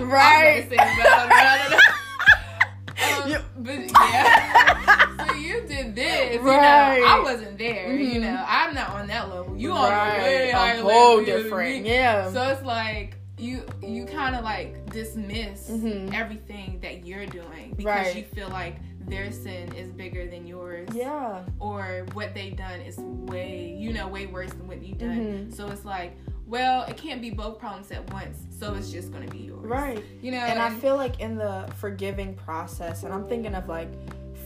right. 0.06 0.64
I'm 0.64 0.68
not 0.68 0.68
gonna 0.68 0.68
say 0.68 0.76
blah, 0.76 1.26
blah, 1.26 1.28
blah, 1.28 1.68
blah. 1.68 3.24
Um, 3.24 3.30
You- 3.30 3.38
but 3.56 3.90
yeah. 3.90 5.26
so 5.26 5.34
you 5.34 5.60
did 5.66 5.94
this. 5.94 6.40
Right. 6.40 6.96
You 6.98 7.04
know, 7.04 7.08
I 7.08 7.20
wasn't 7.22 7.58
there. 7.58 7.92
You 7.94 8.20
Mhm. 8.20 8.22
know, 8.22 8.44
I'm 8.46 8.74
not 8.74 8.90
on 8.90 9.06
that 9.08 9.28
level. 9.28 9.56
You 9.56 9.72
on 9.72 9.90
right. 9.90 10.18
a 10.18 10.22
way 10.22 10.50
higher 10.50 10.80
whole 10.80 11.18
level. 11.18 11.24
different, 11.24 11.86
yeah. 11.86 12.30
So 12.32 12.42
it's 12.50 12.62
like 12.62 13.16
you 13.38 13.64
you 13.82 14.04
kind 14.06 14.36
of 14.36 14.44
like 14.44 14.90
dismiss 14.90 15.68
Mhm. 15.70 16.14
everything 16.14 16.78
that 16.82 17.04
you're 17.06 17.26
doing 17.26 17.74
because 17.76 18.06
Right. 18.06 18.16
you 18.16 18.22
feel 18.24 18.48
like 18.48 18.76
their 19.06 19.30
sin 19.32 19.70
is 19.74 19.90
bigger 19.90 20.26
than 20.26 20.46
yours 20.46 20.88
yeah. 20.94 21.42
or 21.58 22.06
what 22.14 22.32
they've 22.32 22.56
done 22.56 22.80
is 22.80 22.96
way 22.98 23.74
you 23.76 23.92
know 23.92 24.06
way 24.08 24.24
worse 24.26 24.50
than 24.50 24.66
what 24.66 24.80
you've 24.82 24.96
done 24.98 25.48
Mhm. 25.50 25.54
so 25.54 25.66
it's 25.68 25.84
like 25.84 26.16
well 26.54 26.84
it 26.84 26.96
can't 26.96 27.20
be 27.20 27.30
both 27.30 27.58
problems 27.58 27.90
at 27.90 28.02
once 28.12 28.38
so 28.58 28.74
it's 28.74 28.90
just 28.90 29.12
gonna 29.12 29.26
be 29.28 29.38
yours 29.38 29.64
Right. 29.66 30.02
you 30.22 30.30
know 30.30 30.38
And 30.38 30.58
I 30.58 30.70
feel 30.70 30.96
like 30.96 31.18
in 31.20 31.36
the 31.36 31.68
forgiving 31.80 32.34
process, 32.34 33.02
and 33.02 33.12
I'm 33.12 33.26
thinking 33.26 33.54
of 33.54 33.68
like 33.68 33.88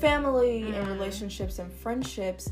family 0.00 0.62
and 0.62 0.86
Mhm. 0.86 0.92
relationships 0.94 1.58
and 1.58 1.70
friendships, 1.72 2.50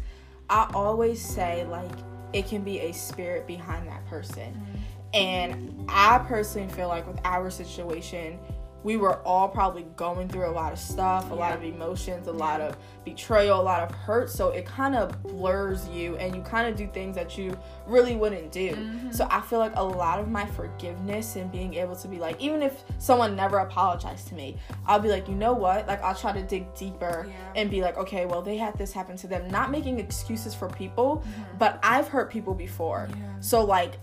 I 0.51 0.69
always 0.75 1.21
say 1.25 1.64
like 1.66 1.90
it 2.33 2.47
can 2.49 2.62
be 2.62 2.81
a 2.81 2.92
spirit 2.92 3.47
behind 3.47 3.87
that 3.88 4.05
person. 4.07 4.53
Mm-hmm. 4.53 4.77
And 5.14 5.87
I 5.88 6.19
personally 6.19 6.69
feel 6.69 6.88
like 6.88 7.07
with 7.07 7.21
our 7.25 7.49
situation, 7.51 8.38
we 8.87 8.96
were 8.96 9.16
all 9.25 9.49
probably 9.49 9.85
going 9.96 10.29
through 10.29 10.49
a 10.49 10.55
lot 10.62 10.72
of 10.72 10.79
stuff, 10.79 11.29
a 11.33 11.35
lot 11.35 11.53
of 11.53 11.64
emotions, 11.64 12.29
a 12.29 12.33
lot 12.33 12.61
of 12.61 12.77
betrayal, 13.05 13.61
a 13.61 13.66
lot 13.72 13.83
of 13.83 13.90
hurt. 13.90 14.31
So 14.31 14.51
it 14.51 14.64
kind 14.64 14.94
of 14.94 15.20
blurs 15.25 15.88
you 15.88 16.14
and 16.18 16.37
you 16.37 16.40
kind 16.42 16.68
of 16.68 16.77
do 16.77 16.87
things 16.94 17.16
that 17.16 17.37
you 17.37 17.59
really 17.88 18.14
wouldn't 18.14 18.53
do. 18.53 18.70
Mm-hmm. 18.77 19.11
So 19.11 19.27
I 19.29 19.40
feel 19.40 19.59
like 19.59 19.72
a 19.75 19.83
lot 19.83 20.20
of 20.20 20.29
my 20.29 20.46
forgiveness 20.46 21.35
and 21.35 21.51
being 21.51 21.75
able 21.75 21.96
to 21.96 22.07
be 22.07 22.18
like, 22.18 22.40
even 22.40 22.62
if 22.62 22.85
someone 22.99 23.35
never 23.35 23.59
apologized 23.59 24.29
to 24.29 24.35
me, 24.37 24.57
I'll 24.87 25.01
be 25.01 25.09
like, 25.09 25.27
you 25.27 25.35
know 25.35 25.53
what? 25.53 25.88
Like, 25.88 26.01
I'll 26.05 26.14
try 26.14 26.31
to 26.33 26.42
dig 26.42 26.72
deeper 26.77 27.27
Yeah. 27.29 27.35
and 27.57 27.68
be 27.68 27.83
like, 27.83 27.96
okay, 27.99 28.25
well, 28.25 28.40
they 28.40 28.57
had 28.57 28.79
this 28.79 28.92
happen 28.92 29.16
to 29.16 29.27
them. 29.27 29.49
Not 29.51 29.72
making 29.72 29.99
excuses 29.99 30.55
for 30.55 30.68
people, 30.68 31.25
Mm-hmm. 31.27 31.59
but 31.59 31.81
I've 31.83 32.07
hurt 32.07 32.31
people 32.31 32.55
before. 32.55 33.09
Yeah. 33.11 33.16
So, 33.40 33.64
like, 33.64 33.94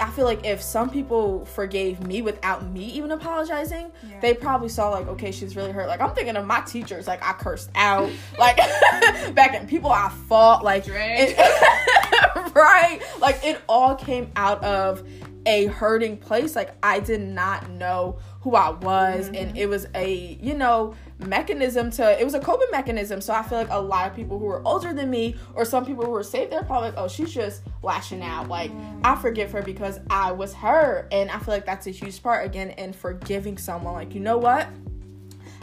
I 0.00 0.10
feel 0.10 0.24
like 0.24 0.46
if 0.46 0.62
some 0.62 0.90
people 0.90 1.44
forgave 1.46 2.06
me 2.06 2.22
without 2.22 2.64
me 2.64 2.84
even 2.84 3.10
apologizing, 3.10 3.90
Yeah. 4.08 4.20
they 4.20 4.32
probably 4.32 4.68
saw 4.68 4.90
like, 4.90 5.08
okay, 5.08 5.32
she's 5.32 5.56
really 5.56 5.72
hurt. 5.72 5.88
Like 5.88 6.00
I'm 6.00 6.14
thinking 6.14 6.36
of 6.36 6.46
my 6.46 6.60
teachers, 6.60 7.06
like 7.08 7.20
I 7.24 7.32
cursed 7.32 7.70
out, 7.74 8.08
like 8.38 8.56
back 9.34 9.54
in 9.54 9.66
people 9.66 9.90
I 9.90 10.08
fought, 10.28 10.62
like 10.62 10.84
it- 10.86 11.36
right, 12.54 13.00
like 13.20 13.44
it 13.44 13.60
all 13.68 13.94
came 13.96 14.30
out 14.36 14.62
of 14.62 15.02
a 15.48 15.64
hurting 15.66 16.18
place. 16.18 16.54
Like 16.54 16.74
I 16.82 17.00
did 17.00 17.22
not 17.22 17.70
know 17.70 18.18
who 18.42 18.54
I 18.54 18.70
was, 18.70 19.28
and 19.28 19.36
mm-hmm. 19.36 19.56
it 19.56 19.68
was 19.68 19.86
a 19.94 20.38
you 20.40 20.54
know 20.54 20.94
mechanism 21.18 21.90
to 21.92 22.20
it 22.20 22.24
was 22.24 22.34
a 22.34 22.40
coping 22.40 22.68
mechanism. 22.70 23.20
So 23.20 23.32
I 23.32 23.42
feel 23.42 23.58
like 23.58 23.70
a 23.70 23.80
lot 23.80 24.08
of 24.08 24.14
people 24.14 24.38
who 24.38 24.44
were 24.44 24.62
older 24.66 24.92
than 24.92 25.10
me, 25.10 25.36
or 25.54 25.64
some 25.64 25.86
people 25.86 26.04
who 26.04 26.10
were 26.10 26.22
safe, 26.22 26.50
they're 26.50 26.62
probably 26.62 26.90
like, 26.90 26.98
oh, 26.98 27.08
she's 27.08 27.32
just 27.32 27.62
lashing 27.82 28.22
out. 28.22 28.48
Like 28.48 28.70
I 28.70 28.74
mm-hmm. 28.74 29.22
forgive 29.22 29.50
her 29.52 29.62
because 29.62 29.98
I 30.10 30.32
was 30.32 30.52
her, 30.54 31.08
and 31.10 31.30
I 31.30 31.38
feel 31.38 31.54
like 31.54 31.66
that's 31.66 31.86
a 31.86 31.90
huge 31.90 32.22
part 32.22 32.44
again 32.44 32.70
in 32.70 32.92
forgiving 32.92 33.56
someone. 33.56 33.94
Like 33.94 34.14
you 34.14 34.20
know 34.20 34.38
what. 34.38 34.68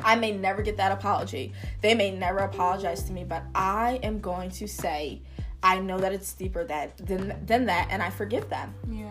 I 0.03 0.15
may 0.15 0.33
never 0.33 0.61
get 0.61 0.77
that 0.77 0.91
apology. 0.91 1.53
They 1.81 1.95
may 1.95 2.11
never 2.11 2.39
apologize 2.39 3.03
to 3.03 3.13
me, 3.13 3.23
but 3.23 3.43
I 3.55 3.99
am 4.03 4.19
going 4.19 4.51
to 4.51 4.67
say 4.67 5.21
I 5.65 5.79
know 5.79 5.97
that 5.97 6.13
it's 6.13 6.31
deeper 6.33 6.63
that 6.65 6.95
than 6.97 7.43
than 7.43 7.65
that 7.65 7.87
and 7.89 8.03
I 8.03 8.11
forgive 8.11 8.49
them. 8.49 8.75
Yeah. 8.87 9.04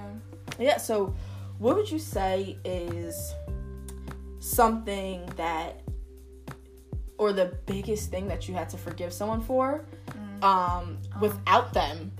Yeah, 0.58 0.76
so 0.76 1.14
what 1.58 1.76
would 1.76 1.90
you 1.90 1.98
say 1.98 2.58
is 2.64 3.34
something 4.38 5.24
that 5.36 5.80
or 7.16 7.32
the 7.32 7.56
biggest 7.66 8.10
thing 8.10 8.28
that 8.28 8.48
you 8.48 8.54
had 8.54 8.68
to 8.68 8.76
forgive 8.76 9.12
someone 9.12 9.40
for 9.40 9.84
um 10.42 10.98
without 11.20 11.72
them 11.72 12.12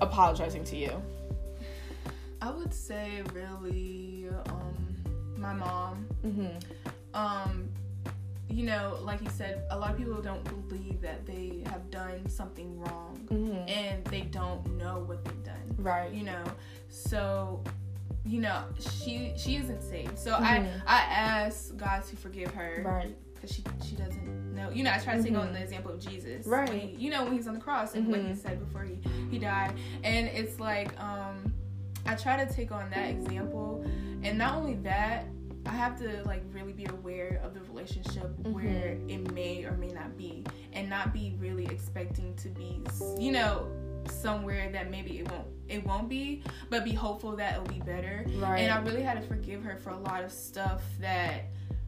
apologizing 0.00 0.64
to 0.64 0.76
you? 0.76 1.02
I 2.40 2.50
would 2.50 2.74
say 2.74 3.22
really 3.32 4.26
um 4.48 5.04
my 5.36 5.52
mom. 5.52 6.06
Mm-hmm. 6.26 6.56
Um 7.14 7.68
you 8.52 8.64
know, 8.66 8.98
like 9.02 9.20
you 9.22 9.30
said, 9.30 9.62
a 9.70 9.78
lot 9.78 9.90
of 9.92 9.96
people 9.96 10.20
don't 10.20 10.44
believe 10.68 11.00
that 11.00 11.24
they 11.26 11.62
have 11.66 11.90
done 11.90 12.28
something 12.28 12.78
wrong 12.80 13.18
Mhm. 13.30 13.70
and 13.70 14.04
they 14.06 14.22
don't 14.22 14.76
know 14.76 15.00
what 15.06 15.24
they've 15.24 15.44
done. 15.44 15.74
Right. 15.78 16.12
You 16.12 16.24
know. 16.24 16.44
So 16.88 17.62
you 18.24 18.40
know, 18.40 18.62
she 18.78 19.32
she 19.36 19.56
isn't 19.56 19.82
saved. 19.82 20.16
So 20.18 20.32
Mhm. 20.34 20.42
I 20.42 20.56
I 20.86 21.00
asked 21.00 21.76
God 21.76 22.04
to 22.04 22.16
forgive 22.16 22.52
her. 22.54 22.82
Right. 22.84 23.16
because 23.34 23.56
she 23.56 23.64
she 23.84 23.96
doesn't 23.96 24.54
know. 24.54 24.70
You 24.70 24.84
know, 24.84 24.92
I 24.92 24.98
try 24.98 25.16
to 25.16 25.22
take 25.22 25.34
on 25.36 25.48
Mhm. 25.48 25.54
the 25.54 25.62
example 25.62 25.90
of 25.90 25.98
Jesus, 25.98 26.46
Right. 26.46 26.68
when 26.68 27.00
you 27.00 27.10
know, 27.10 27.24
when 27.24 27.32
he's 27.32 27.48
on 27.48 27.54
the 27.54 27.60
cross 27.60 27.96
and 27.96 28.06
what 28.06 28.20
he 28.20 28.26
Mhm. 28.28 28.36
said 28.36 28.60
before 28.60 28.84
he 28.84 29.00
he 29.32 29.38
died, 29.40 29.72
and 30.04 30.28
it's 30.28 30.60
like 30.60 30.90
um, 31.00 31.52
I 32.06 32.14
try 32.14 32.44
to 32.44 32.52
take 32.52 32.70
on 32.70 32.88
that 32.90 33.08
example, 33.10 33.84
and 34.22 34.38
not 34.38 34.54
only 34.54 34.74
that. 34.90 35.24
I 35.66 35.70
have 35.70 35.96
to 36.00 36.22
like 36.24 36.42
really 36.52 36.72
be 36.72 36.86
aware 36.86 37.40
of 37.44 37.54
the 37.54 37.60
relationship 37.60 38.30
where 38.46 38.98
it 39.08 39.32
may 39.32 39.64
or 39.64 39.72
may 39.72 39.88
not 39.88 40.16
be, 40.16 40.44
and 40.72 40.88
not 40.90 41.12
be 41.12 41.34
really 41.38 41.66
expecting 41.66 42.34
to 42.36 42.48
be, 42.48 42.80
you 43.18 43.32
know, 43.32 43.68
somewhere 44.08 44.68
that 44.72 44.90
maybe 44.90 45.20
it 45.20 45.30
won't 45.30 45.46
it 45.68 45.86
won't 45.86 46.08
be, 46.08 46.42
but 46.68 46.84
be 46.84 46.92
hopeful 46.92 47.36
that 47.36 47.54
it'll 47.54 47.64
be 47.72 47.80
better. 47.80 48.24
Right. 48.36 48.58
And 48.60 48.72
I 48.72 48.78
really 48.82 49.02
had 49.02 49.20
to 49.20 49.26
forgive 49.26 49.62
her 49.62 49.76
for 49.76 49.90
a 49.90 49.98
lot 49.98 50.22
of 50.24 50.30
stuff 50.32 50.82
that, 51.00 51.44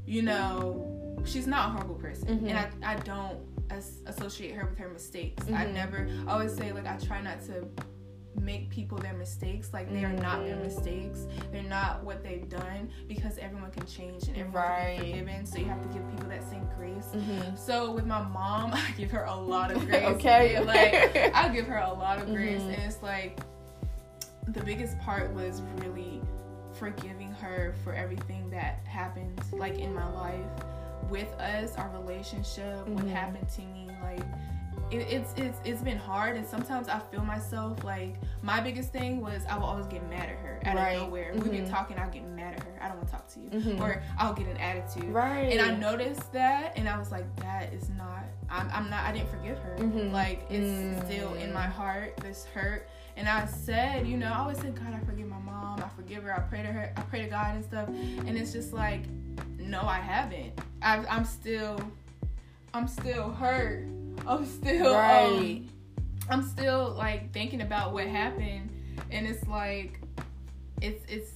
you 0.07 0.23
know, 0.23 1.21
she's 1.27 1.47
not 1.47 1.69
a 1.69 1.73
horrible 1.73 1.97
person. 1.97 2.29
Mhm. 2.41 2.49
And 2.51 2.59
I, 2.59 2.93
I 2.93 2.97
don't 3.01 3.41
as- 3.71 4.01
associate 4.07 4.55
her 4.55 4.65
with 4.67 4.79
her 4.79 4.89
mistakes. 4.89 5.45
I 5.49 5.67
Mhm. 5.67 5.73
never, 5.75 6.09
I 6.27 6.33
always 6.33 6.55
say, 6.55 6.73
like, 6.73 6.87
I 6.87 6.97
try 6.97 7.21
not 7.21 7.43
to 7.47 7.67
make 8.41 8.69
people 8.71 8.99
their 8.99 9.15
mistakes. 9.15 9.71
Like, 9.73 9.91
they 9.93 10.05
are 10.05 10.13
not 10.13 10.45
their 10.45 10.57
Mhm. 10.57 10.65
mistakes. 10.65 11.27
They're 11.53 11.63
not 11.63 12.03
what 12.05 12.23
they've 12.23 12.49
done 12.49 12.91
because 13.09 13.39
everyone 13.39 13.71
can 13.71 13.87
change 13.87 14.25
and 14.29 14.37
everyone 14.37 14.63
Right. 14.63 14.97
can 14.99 15.05
be 15.05 15.19
forgiven. 15.21 15.47
So 15.47 15.59
you 15.59 15.67
have 15.67 15.83
to 15.83 15.89
give 15.89 16.09
people 16.11 16.29
that 16.29 16.43
same 16.49 16.67
grace. 16.77 17.09
Mhm. 17.15 17.59
So 17.59 17.93
with 17.93 18.07
my 18.07 18.23
mom, 18.23 18.73
I 18.75 18.91
give 18.97 19.11
her 19.13 19.25
a 19.25 19.35
lot 19.37 19.71
of 19.71 19.85
grace. 19.87 20.03
Okay. 20.17 20.61
Like 20.61 21.35
I 21.35 21.49
give 21.49 21.67
her 21.67 21.79
a 21.79 21.93
lot 21.93 22.19
of 22.19 22.27
grace, 22.27 22.63
Mhm. 22.63 22.75
and 22.75 22.83
it's 22.83 23.03
like 23.03 23.41
the 24.49 24.61
biggest 24.63 24.99
part 25.01 25.33
was 25.33 25.63
really 25.81 26.21
forgiving 26.75 27.33
her 27.33 27.75
for 27.85 27.93
everything 27.95 28.51
that 28.51 28.81
happened, 28.87 29.41
like 29.53 29.79
in 29.79 29.95
my 29.95 30.07
life, 30.13 30.45
with 31.09 31.33
us, 31.35 31.77
our 31.77 31.89
relationship, 31.91 32.87
what 32.89 33.05
Mhm. 33.05 33.11
happened 33.11 33.49
to 33.51 33.61
me, 33.63 33.89
like. 34.03 34.21
It, 34.95 35.09
it's 35.13 35.35
it's 35.37 35.59
it's 35.65 35.83
been 35.83 35.99
hard, 35.99 36.37
and 36.37 36.47
sometimes 36.47 36.89
I 36.89 36.99
feel 37.11 37.23
myself 37.25 37.83
like 37.85 38.17
my 38.43 38.61
biggest 38.61 38.93
thing 38.93 39.21
was 39.21 39.43
I 39.49 39.57
will 39.59 39.67
always 39.67 39.87
get 39.87 40.09
mad 40.09 40.29
at 40.29 40.37
her 40.37 40.61
out 40.65 40.77
Right. 40.77 40.97
of 40.97 41.03
nowhere. 41.05 41.33
We'd 41.35 41.51
be 41.51 41.61
talking, 41.63 41.99
I'll 41.99 42.11
get 42.11 42.27
mad 42.29 42.55
at 42.55 42.63
her. 42.65 42.79
I 42.81 42.89
don't 42.89 42.97
want 42.99 43.09
to 43.09 43.13
talk 43.15 43.29
to 43.35 43.41
you, 43.41 43.49
Mhm. 43.51 43.81
or 43.81 44.03
I'll 44.19 44.35
get 44.35 44.47
an 44.47 44.57
attitude. 44.59 45.13
Right. 45.13 45.53
And 45.53 45.61
I 45.61 45.75
noticed 45.77 46.33
that, 46.33 46.73
and 46.77 46.89
I 46.89 46.99
was 46.99 47.11
like, 47.11 47.25
that 47.37 47.73
is 47.73 47.89
not. 47.91 48.25
I'm, 48.51 48.69
I'm 48.73 48.91
not. 48.91 49.05
I 49.05 49.13
didn't 49.13 49.31
forgive 49.31 49.59
her. 49.59 49.77
Mhm. 49.79 50.13
Like 50.13 50.45
it's 50.51 50.67
Mm. 51.01 51.05
still 51.07 51.35
in 51.35 51.53
my 51.53 51.67
heart. 51.67 52.17
This 52.19 52.45
hurt. 52.47 52.89
And 53.17 53.29
I 53.29 53.47
said, 53.47 54.07
you 54.09 54.17
know, 54.17 54.27
I 54.33 54.39
always 54.39 54.59
said, 54.59 54.75
God, 54.75 54.93
I 54.93 54.99
forgive 55.05 55.29
my 55.29 55.39
mom. 55.39 55.81
I 55.83 55.89
forgive 55.95 56.25
her. 56.25 56.35
I 56.35 56.41
pray 56.41 56.63
to 56.63 56.69
her. 56.73 56.93
I 56.97 57.01
pray 57.03 57.23
to 57.23 57.29
God 57.29 57.55
and 57.55 57.65
stuff. 57.65 57.89
And 57.89 58.37
it's 58.37 58.53
just 58.53 58.73
like, 58.73 59.03
no, 59.59 59.83
I 59.83 59.99
haven't. 60.01 60.53
I, 60.83 60.97
I'm 61.09 61.25
still. 61.25 61.79
I'm 62.75 62.89
still 62.89 63.31
hurt. 63.31 63.85
I'm 64.27 64.45
still. 64.47 64.95
Right. 64.95 65.27
Um, 65.29 65.69
I'm 66.31 66.43
still 66.43 66.95
like 66.97 67.33
thinking 67.33 67.61
about 67.61 67.93
what 67.93 68.07
happened, 68.07 68.71
and 69.11 69.27
it's 69.27 69.47
like, 69.47 70.01
it's 70.81 71.05
it's 71.11 71.33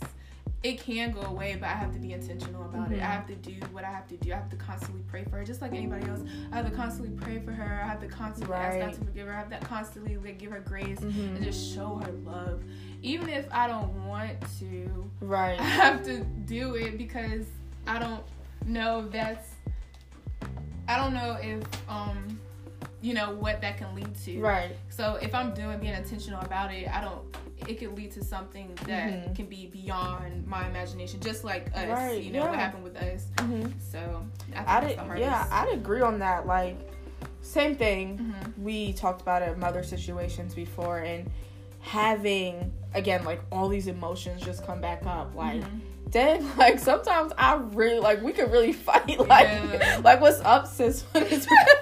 it 0.64 0.80
can 0.80 1.12
go 1.12 1.20
away, 1.20 1.56
but 1.60 1.68
I 1.68 1.72
have 1.74 1.92
to 1.92 1.98
be 2.00 2.12
intentional 2.12 2.64
about 2.64 2.90
it. 2.90 2.98
Mhm. 2.98 3.02
I 3.02 3.06
have 3.06 3.26
to 3.28 3.34
do 3.36 3.54
what 3.70 3.84
I 3.84 3.90
have 3.92 4.08
to 4.08 4.16
do. 4.16 4.32
I 4.32 4.36
have 4.36 4.50
to 4.50 4.56
constantly 4.56 5.02
pray 5.06 5.22
for 5.24 5.36
her, 5.36 5.44
just 5.44 5.62
like 5.62 5.72
anybody 5.72 6.08
else. 6.08 6.20
I 6.50 6.56
have 6.56 6.68
to 6.68 6.74
constantly 6.74 7.14
pray 7.16 7.38
for 7.38 7.52
her. 7.52 7.80
I 7.84 7.86
have 7.86 8.00
to 8.00 8.08
constantly 8.08 8.56
ask 8.56 8.74
Right. 8.76 8.80
God 8.86 8.94
to 8.94 9.04
forgive 9.04 9.26
her. 9.28 9.34
I 9.34 9.36
have 9.36 9.50
to 9.60 9.66
constantly 9.66 10.16
like 10.16 10.38
give 10.38 10.50
her 10.50 10.60
grace 10.60 10.98
Mhm. 10.98 11.36
and 11.36 11.44
just 11.44 11.74
show 11.74 12.00
her 12.04 12.10
love, 12.24 12.62
even 13.02 13.28
if 13.28 13.46
I 13.52 13.68
don't 13.68 14.06
want 14.08 14.32
to. 14.58 15.10
Right. 15.20 15.60
I 15.60 15.64
have 15.64 16.02
to 16.06 16.24
do 16.24 16.74
it 16.74 16.98
because 16.98 17.46
I 17.86 17.98
don't 18.00 18.24
know 18.66 19.00
if 19.06 19.12
that's. 19.12 19.50
I 20.88 20.96
don't 20.96 21.12
know 21.12 21.36
if 21.40 21.62
um, 21.88 22.40
you 23.08 23.14
know 23.14 23.30
what 23.34 23.60
that 23.62 23.78
can 23.78 23.94
lead 23.94 24.14
to. 24.24 24.38
Right. 24.40 24.72
So 24.90 25.14
if 25.22 25.34
I'm 25.34 25.54
doing 25.54 25.78
being 25.78 25.94
intentional 25.94 26.40
about 26.42 26.72
it, 26.72 26.88
I 26.88 27.00
don't. 27.00 27.22
It 27.66 27.78
could 27.80 27.96
lead 27.96 28.12
to 28.12 28.22
something 28.22 28.68
that 28.86 29.08
Mhm. 29.10 29.34
can 29.34 29.46
be 29.46 29.66
beyond 29.66 30.46
my 30.46 30.68
imagination, 30.68 31.18
just 31.20 31.42
like 31.42 31.66
us. 31.74 31.88
Right, 31.88 32.22
You 32.22 32.32
know 32.32 32.44
yeah. 32.44 32.50
what 32.50 32.58
happened 32.58 32.84
with 32.84 32.96
us. 32.96 33.26
Mhm. 33.36 33.72
So 33.80 33.98
I 34.54 34.80
think 34.80 34.98
I 35.00 35.08
did, 35.14 35.20
yeah, 35.20 35.46
I'd 35.50 35.72
agree 35.72 36.02
on 36.02 36.18
that. 36.20 36.46
Like, 36.46 36.76
same 37.40 37.74
thing. 37.74 38.18
Mhm. 38.18 38.62
We 38.62 38.92
talked 38.92 39.22
about 39.22 39.42
it 39.42 39.48
in 39.52 39.58
mother 39.58 39.82
situations 39.82 40.54
before, 40.54 40.98
and 40.98 41.28
having 41.80 42.72
again 42.94 43.24
like 43.24 43.40
all 43.50 43.68
these 43.68 43.86
emotions 43.86 44.42
just 44.42 44.66
come 44.66 44.80
back 44.80 45.04
up. 45.06 45.34
Like, 45.34 45.62
dang, 46.10 46.46
like 46.58 46.78
sometimes 46.78 47.32
I 47.38 47.54
really 47.56 47.98
like 48.00 48.22
we 48.22 48.32
could 48.32 48.50
really 48.52 48.72
fight. 48.88 49.18
Like, 49.18 49.48
Yeah. 49.48 50.00
like 50.04 50.20
what's 50.20 50.40
up, 50.40 50.66
sis? 50.66 51.02
What 51.12 51.24
is- 51.24 51.32
and 51.32 51.42
it's 51.42 51.46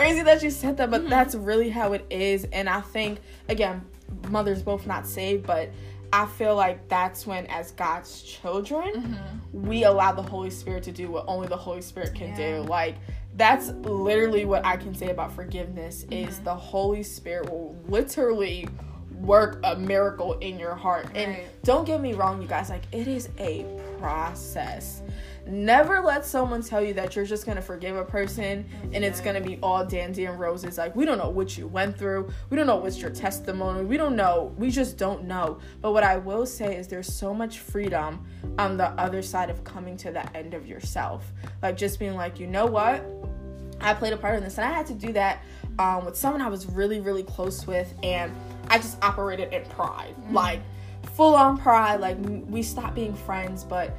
crazy 0.00 0.22
that 0.22 0.42
you 0.42 0.50
said 0.50 0.76
that, 0.78 0.90
but 0.90 1.04
Mhm. 1.04 1.10
that's 1.10 1.34
really 1.34 1.68
how 1.70 1.92
it 1.92 2.04
is. 2.10 2.46
And 2.52 2.68
I 2.68 2.80
think 2.80 3.20
again, 3.48 3.82
mothers 4.28 4.62
both 4.62 4.86
not 4.86 5.06
saved, 5.06 5.46
but 5.46 5.68
I 6.12 6.26
feel 6.26 6.56
like 6.56 6.88
that's 6.88 7.26
when, 7.26 7.46
as 7.46 7.70
God's 7.72 8.22
children, 8.22 8.90
Mhm. 8.94 9.64
we 9.64 9.84
allow 9.84 10.12
the 10.12 10.22
Holy 10.22 10.50
Spirit 10.50 10.82
to 10.84 10.92
do 10.92 11.10
what 11.10 11.24
only 11.28 11.46
the 11.48 11.56
Holy 11.56 11.82
Spirit 11.82 12.14
can 12.14 12.28
Yeah. 12.30 12.36
do. 12.36 12.62
Like 12.62 12.96
that's 13.36 13.68
literally 13.68 14.44
what 14.44 14.64
I 14.66 14.76
can 14.76 14.94
say 14.94 15.10
about 15.10 15.32
forgiveness 15.32 16.04
is 16.10 16.40
Mhm. 16.40 16.44
the 16.44 16.54
Holy 16.54 17.02
Spirit 17.02 17.48
will 17.50 17.76
literally 17.88 18.68
work 19.22 19.60
a 19.64 19.76
miracle 19.76 20.32
in 20.40 20.58
your 20.58 20.74
heart. 20.74 21.06
And 21.14 21.36
don't 21.62 21.84
get 21.84 22.00
me 22.00 22.14
wrong, 22.14 22.40
you 22.40 22.48
guys, 22.48 22.70
like 22.70 22.82
it 22.90 23.06
is 23.06 23.28
a 23.38 23.64
process. 23.98 25.02
Never 25.46 26.00
let 26.00 26.24
someone 26.24 26.62
tell 26.62 26.82
you 26.82 26.94
that 26.94 27.16
you're 27.16 27.24
just 27.24 27.46
gonna 27.46 27.62
forgive 27.62 27.96
a 27.96 28.04
person 28.04 28.68
and 28.92 29.04
it's 29.04 29.20
gonna 29.20 29.40
be 29.40 29.58
all 29.62 29.84
dandy 29.84 30.26
and 30.26 30.38
roses. 30.38 30.78
Like, 30.78 30.94
we 30.94 31.04
don't 31.04 31.18
know 31.18 31.30
what 31.30 31.56
you 31.56 31.66
went 31.66 31.96
through. 31.96 32.30
We 32.50 32.56
don't 32.56 32.66
know 32.66 32.76
what's 32.76 32.98
your 32.98 33.10
testimony. 33.10 33.84
We 33.84 33.96
don't 33.96 34.16
know. 34.16 34.54
We 34.58 34.70
just 34.70 34.96
don't 34.96 35.24
know. 35.24 35.58
But 35.80 35.92
what 35.92 36.04
I 36.04 36.18
will 36.18 36.46
say 36.46 36.76
is 36.76 36.88
there's 36.88 37.12
so 37.12 37.34
much 37.34 37.58
freedom 37.58 38.26
on 38.58 38.76
the 38.76 38.88
other 38.90 39.22
side 39.22 39.50
of 39.50 39.64
coming 39.64 39.96
to 39.98 40.10
the 40.10 40.36
end 40.36 40.54
of 40.54 40.66
yourself. 40.66 41.32
Like, 41.62 41.76
just 41.76 41.98
being 41.98 42.14
like, 42.14 42.38
you 42.38 42.46
know 42.46 42.66
what? 42.66 43.04
I 43.80 43.94
played 43.94 44.12
a 44.12 44.16
part 44.16 44.36
in 44.36 44.44
this, 44.44 44.58
and 44.58 44.66
I 44.66 44.72
had 44.72 44.86
to 44.86 44.94
do 44.94 45.12
that 45.14 45.42
um, 45.78 46.04
with 46.04 46.16
someone 46.16 46.42
I 46.42 46.48
was 46.48 46.66
really, 46.66 47.00
really 47.00 47.22
close 47.22 47.66
with, 47.66 47.92
and 48.02 48.32
I 48.68 48.78
just 48.78 49.02
operated 49.02 49.52
in 49.52 49.64
pride, 49.64 50.14
like 50.30 50.60
full 51.14 51.34
on 51.34 51.58
pride. 51.58 52.00
Like 52.00 52.18
we 52.20 52.62
stopped 52.62 52.94
being 52.94 53.14
friends, 53.14 53.64
but 53.64 53.96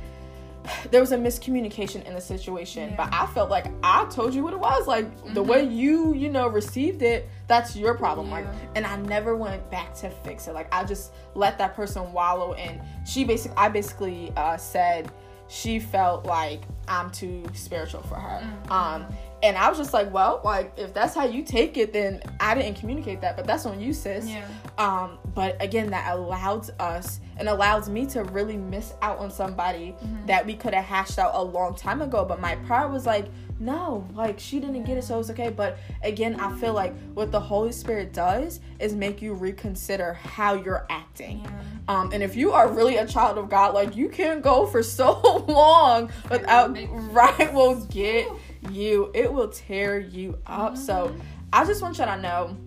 there 0.92 1.02
was 1.02 1.12
a 1.12 1.18
miscommunication 1.18 2.06
in 2.06 2.14
the 2.14 2.22
situation. 2.22 2.90
Yeah. 2.90 2.96
But 2.96 3.14
I 3.14 3.26
felt 3.28 3.50
like 3.50 3.68
I 3.84 4.06
told 4.06 4.34
you 4.34 4.44
what 4.44 4.54
it 4.54 4.60
was. 4.60 4.88
Like 4.88 5.34
the 5.34 5.44
way 5.44 5.64
you, 5.64 6.14
you 6.14 6.30
know, 6.30 6.48
received 6.48 7.02
it, 7.02 7.30
that's 7.48 7.76
your 7.76 7.96
problem. 7.96 8.30
Like, 8.30 8.46
and 8.76 8.86
I 8.86 8.98
never 8.98 9.36
went 9.36 9.70
back 9.72 9.94
to 9.96 10.10
fix 10.10 10.48
it. 10.48 10.54
Like 10.54 10.68
I 10.74 10.84
just 10.84 11.14
let 11.36 11.58
that 11.58 11.76
person 11.76 12.12
wallow 12.14 12.54
and 12.54 12.82
She 13.06 13.24
basically, 13.24 13.58
I 13.58 13.70
basically 13.70 14.34
uh, 14.38 14.58
said 14.58 15.12
she 15.52 15.80
felt 15.80 16.26
like 16.26 16.62
I'm 16.88 17.12
too 17.12 17.44
spiritual 17.54 18.02
for 18.04 18.16
her. 18.16 18.40
Mm-hmm. 18.40 18.72
Um, 18.72 19.06
and 19.44 19.58
I 19.58 19.68
was 19.68 19.78
just 19.78 19.92
like, 19.92 20.14
well, 20.14 20.40
like 20.46 20.72
if 20.78 20.94
that's 20.94 21.14
how 21.14 21.26
you 21.26 21.44
take 21.44 21.76
it, 21.76 21.92
then 21.92 22.22
I 22.40 22.56
didn't 22.56 22.76
communicate 22.80 23.20
that, 23.22 23.36
but 23.36 23.46
that's 23.46 23.66
on 23.66 23.82
you, 23.82 23.92
sis. 23.92 24.30
Yeah. 24.30 24.48
Um, 24.78 25.18
but 25.36 25.62
again, 25.62 25.90
that 25.92 26.16
allowed 26.16 26.70
us 26.80 27.20
and 27.38 27.50
allows 27.50 27.90
me 27.90 28.06
to 28.08 28.24
really 28.26 28.56
miss 28.56 28.94
out 29.02 29.18
on 29.20 29.30
somebody 29.30 29.94
Mm-hmm. 30.02 30.26
that 30.28 30.46
we 30.46 30.54
could 30.56 30.74
have 30.74 30.86
hashed 30.86 31.20
out 31.20 31.32
a 31.34 31.44
long 31.44 31.76
time 31.76 32.02
ago. 32.02 32.24
But 32.24 32.40
my 32.40 32.56
pride 32.68 32.86
was 32.86 33.06
like, 33.06 33.26
no, 33.62 34.08
like 34.16 34.40
she 34.40 34.60
didn't 34.60 34.84
get 34.84 34.98
it, 34.98 35.04
so 35.04 35.20
it's 35.20 35.30
okay. 35.30 35.50
But 35.50 35.78
again, 36.02 36.40
I 36.40 36.52
feel 36.58 36.74
like 36.74 36.96
what 37.14 37.32
the 37.32 37.40
Holy 37.40 37.72
Spirit 37.72 38.12
does 38.12 38.60
is 38.80 38.96
make 38.96 39.22
you 39.22 39.34
reconsider 39.34 40.14
how 40.14 40.56
you're 40.56 40.88
acting. 40.90 41.42
Yeah. 41.44 41.52
Um, 41.88 42.12
and 42.12 42.24
if 42.24 42.36
you 42.36 42.54
are 42.54 42.72
really 42.72 42.98
a 42.98 43.06
child 43.06 43.38
of 43.38 43.50
God, 43.50 43.76
like 43.76 43.96
you 43.96 44.10
can't 44.10 44.42
go 44.42 44.66
for 44.66 44.82
so 45.02 45.46
long 45.48 46.10
without 46.30 46.76
right 47.14 47.54
will 47.54 47.86
get 47.86 48.28
you. 48.72 49.12
It 49.14 49.32
will 49.32 49.50
tear 49.50 50.00
you 50.00 50.40
up. 50.48 50.76
So 50.76 51.16
I 51.54 51.64
just 51.64 51.84
want 51.84 52.00
y'all 52.00 52.16
to 52.16 52.22
know 52.22 52.58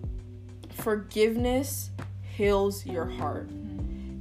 forgiveness 0.71 1.91
heals 2.21 2.85
your 2.85 3.05
heart. 3.05 3.49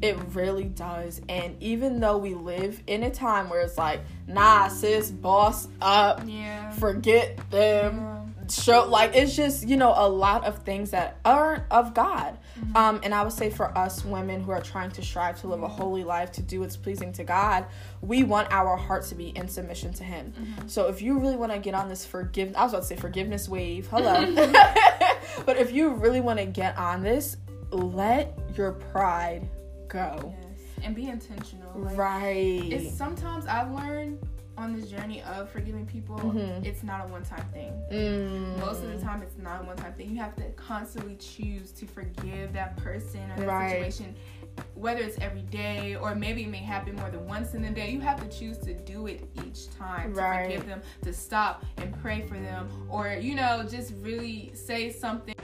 It 0.02 0.16
really 0.34 0.64
does. 0.64 1.20
And 1.28 1.56
even 1.62 2.00
though 2.00 2.18
we 2.18 2.34
live 2.34 2.82
in 2.86 3.02
a 3.04 3.10
time 3.10 3.48
where 3.48 3.60
it's 3.60 3.78
like, 3.78 4.00
nah, 4.26 4.68
sis, 4.68 5.10
boss 5.10 5.68
up, 5.80 6.22
Yeah. 6.26 6.70
forget 6.72 7.38
them. 7.50 8.20
Show 8.50 8.84
like 8.90 9.16
it's 9.16 9.34
just 9.34 9.66
you 9.66 9.78
know 9.78 9.94
a 9.96 10.06
lot 10.06 10.44
of 10.44 10.58
things 10.64 10.90
that 10.90 11.16
aren't 11.24 11.62
of 11.70 11.94
god. 11.94 12.36
Um 12.74 13.00
and 13.02 13.14
i 13.14 13.22
would 13.22 13.32
say 13.32 13.48
for 13.48 13.76
us 13.76 14.04
women 14.04 14.42
who 14.42 14.50
are 14.50 14.60
trying 14.60 14.90
to 14.90 15.02
strive 15.02 15.40
to 15.40 15.46
live 15.46 15.62
a 15.62 15.68
holy 15.68 16.04
life 16.04 16.30
to 16.32 16.42
do 16.42 16.60
what's 16.60 16.76
pleasing 16.76 17.10
to 17.14 17.24
god 17.24 17.64
we 18.02 18.22
want 18.22 18.48
our 18.52 18.76
heart 18.76 19.04
to 19.06 19.14
be 19.14 19.28
in 19.28 19.48
submission 19.48 19.94
to 19.94 20.04
him. 20.04 20.34
So 20.66 20.88
if 20.88 21.00
you 21.00 21.18
really 21.18 21.36
want 21.36 21.52
to 21.52 21.58
get 21.58 21.72
on 21.74 21.88
this 21.88 22.04
forgive 22.04 22.54
i 22.54 22.62
was 22.64 22.74
about 22.74 22.82
to 22.82 22.88
say 22.88 22.96
forgiveness 22.96 23.48
wave 23.48 23.86
hello. 23.88 24.12
But 25.46 25.56
if 25.56 25.72
you 25.72 25.88
really 25.94 26.20
want 26.20 26.38
to 26.38 26.44
get 26.46 26.76
on 26.76 27.02
this 27.02 27.38
let 27.70 28.38
your 28.58 28.72
pride 28.72 29.48
go 29.88 30.34
Yes. 30.40 30.60
And 30.82 30.94
be 30.94 31.06
intentional. 31.08 31.72
Like, 31.80 31.96
right 31.96 32.68
It's 32.72 32.94
sometimes 32.96 33.46
I've 33.46 33.70
learned 33.72 34.18
on 34.56 34.72
this 34.78 34.88
journey 34.88 35.20
of 35.22 35.50
forgiving 35.50 35.84
people, 35.84 36.16
Mhm. 36.16 36.64
it's 36.64 36.84
not 36.84 37.04
a 37.04 37.08
one 37.08 37.24
time 37.24 37.44
thing. 37.52 37.72
Mm. 37.90 38.60
Most 38.60 38.84
of 38.84 38.92
the 38.92 38.98
time, 39.04 39.20
it's 39.22 39.36
not 39.36 39.62
a 39.62 39.64
one 39.64 39.76
time 39.76 39.92
thing. 39.94 40.10
You 40.10 40.18
have 40.18 40.36
to 40.36 40.44
constantly 40.52 41.16
choose 41.16 41.72
to 41.72 41.86
forgive 41.86 42.52
that 42.52 42.76
person 42.76 43.20
or 43.32 43.36
that 43.40 43.46
Right. 43.48 43.70
situation, 43.92 44.14
whether 44.76 45.00
it's 45.00 45.18
every 45.18 45.42
day 45.42 45.96
or 45.96 46.14
maybe 46.14 46.44
it 46.44 46.50
may 46.50 46.58
happen 46.58 46.94
more 46.94 47.10
than 47.10 47.26
once 47.26 47.54
in 47.54 47.62
the 47.62 47.70
day. 47.70 47.90
You 47.90 48.00
have 48.00 48.20
to 48.20 48.28
choose 48.38 48.58
to 48.58 48.74
do 48.74 49.08
it 49.08 49.28
each 49.44 49.70
time 49.76 50.14
to 50.14 50.20
Right. 50.20 50.44
forgive 50.46 50.66
them, 50.66 50.82
to 51.02 51.12
stop 51.12 51.64
and 51.78 51.92
pray 52.00 52.22
for 52.22 52.34
them, 52.38 52.68
or 52.88 53.08
you 53.08 53.34
know, 53.34 53.64
just 53.68 53.92
really 54.02 54.52
say 54.54 54.90
something. 54.92 55.34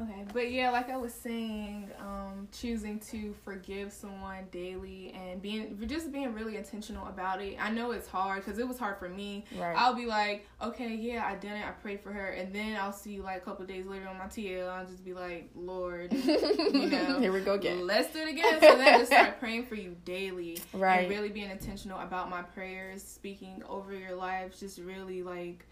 Okay, 0.00 0.24
but 0.32 0.50
yeah, 0.50 0.70
like 0.70 0.88
I 0.88 0.96
was 0.96 1.12
saying, 1.12 1.90
um, 1.98 2.48
choosing 2.52 3.00
to 3.10 3.34
forgive 3.44 3.92
someone 3.92 4.46
daily 4.50 5.12
and 5.14 5.42
being 5.42 5.78
just 5.86 6.12
being 6.12 6.32
really 6.32 6.56
intentional 6.56 7.06
about 7.08 7.42
it. 7.42 7.56
I 7.60 7.70
know 7.70 7.90
it's 7.90 8.08
hard 8.08 8.44
because 8.44 8.58
it 8.58 8.66
was 8.66 8.78
hard 8.78 8.98
for 8.98 9.08
me. 9.08 9.44
right 9.56 9.76
I'll 9.76 9.94
be 9.94 10.06
like, 10.06 10.46
okay, 10.62 10.94
yeah, 10.94 11.26
I 11.26 11.34
did 11.34 11.52
it. 11.52 11.66
I 11.66 11.72
prayed 11.72 12.00
for 12.00 12.12
her, 12.12 12.28
and 12.30 12.54
then 12.54 12.76
I'll 12.76 12.92
see 12.92 13.20
like 13.20 13.38
a 13.38 13.40
couple 13.40 13.66
days 13.66 13.86
later 13.86 14.08
on 14.08 14.16
my 14.16 14.26
TL. 14.26 14.68
I'll 14.68 14.86
just 14.86 15.04
be 15.04 15.12
like, 15.12 15.50
Lord, 15.54 16.12
you 16.12 16.86
know, 16.88 17.18
here 17.18 17.32
we 17.32 17.40
go 17.40 17.54
again 17.54 17.80
let's 17.86 18.12
do 18.12 18.20
it 18.20 18.28
again. 18.28 18.60
So 18.60 18.76
then 18.76 18.94
I 18.94 18.98
just 18.98 19.12
start 19.12 19.38
praying 19.40 19.66
for 19.66 19.74
you 19.74 19.96
daily, 20.04 20.58
Right. 20.72 21.00
And 21.00 21.10
really 21.10 21.28
being 21.28 21.50
intentional 21.50 21.98
about 22.00 22.30
my 22.30 22.42
prayers, 22.42 23.02
speaking 23.02 23.62
over 23.68 23.94
your 23.94 24.14
lives, 24.14 24.60
just 24.60 24.78
really 24.78 25.22
like. 25.22 25.66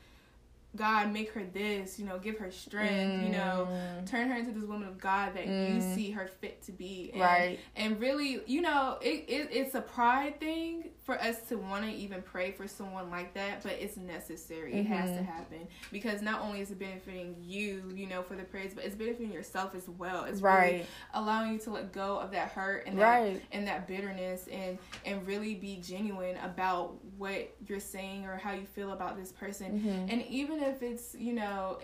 God, 0.79 1.13
make 1.13 1.33
her 1.33 1.45
this, 1.45 1.99
you 1.99 2.07
know, 2.07 2.19
give 2.19 2.39
her 2.39 2.51
strength, 2.51 3.23
you 3.23 3.31
know, 3.31 3.69
Mm. 3.71 4.07
turn 4.11 4.29
her 4.31 4.37
into 4.37 4.53
this 4.53 4.65
woman 4.65 4.89
of 4.89 4.99
God 4.99 5.35
that 5.35 5.47
you 5.47 5.81
Mm. 5.81 5.95
see 5.95 6.11
her 6.13 6.27
fit 6.41 6.63
to 6.63 6.73
be. 6.73 7.11
And, 7.13 7.21
right 7.21 7.59
And 7.77 8.01
really, 8.01 8.41
you 8.47 8.61
know, 8.61 8.99
it, 9.03 9.25
it 9.29 9.49
it's 9.53 9.75
a 9.75 9.81
pride 9.83 10.39
thing 10.41 10.91
for 11.09 11.19
us 11.23 11.41
to 11.49 11.57
want 11.57 11.83
to 11.87 11.91
even 11.91 12.21
pray 12.21 12.53
for 12.53 12.69
someone 12.69 13.09
like 13.09 13.33
that, 13.33 13.63
but 13.63 13.73
it's 13.73 13.97
necessary. 13.97 14.75
It 14.75 14.85
has 14.89 15.09
to 15.17 15.23
Mhm. 15.23 15.25
happen 15.25 15.67
because 15.91 16.21
not 16.21 16.43
only 16.43 16.61
is 16.61 16.71
it 16.71 16.79
benefiting 16.79 17.35
you, 17.43 17.91
you 17.97 18.07
know, 18.07 18.23
for 18.23 18.37
the 18.37 18.43
prayers, 18.43 18.75
but 18.75 18.85
it's 18.85 18.95
benefiting 18.95 19.33
yourself 19.33 19.75
as 19.75 19.89
well. 19.89 20.25
It's 20.25 20.43
right 20.43 20.73
really 20.75 20.87
allowing 21.15 21.55
you 21.55 21.59
to 21.61 21.71
let 21.71 21.93
go 21.93 22.19
of 22.19 22.31
that 22.33 22.51
hurt 22.51 22.87
and 22.87 22.99
that 22.99 23.03
right 23.21 23.43
and 23.53 23.67
that 23.67 23.89
bitterness 23.89 24.49
and 24.49 24.77
and 25.07 25.27
really 25.27 25.55
be 25.55 25.77
genuine 25.77 26.37
about 26.45 27.03
what 27.17 27.55
you're 27.67 27.81
saying 27.81 28.27
or 28.27 28.37
how 28.37 28.53
you 28.53 28.67
feel 28.67 28.93
about 28.93 29.17
this 29.17 29.33
person 29.33 29.81
Mhm. 29.81 30.13
and 30.13 30.23
even 30.27 30.63
if 30.63 30.83
it's 30.83 31.15
you 31.15 31.33
know 31.33 31.79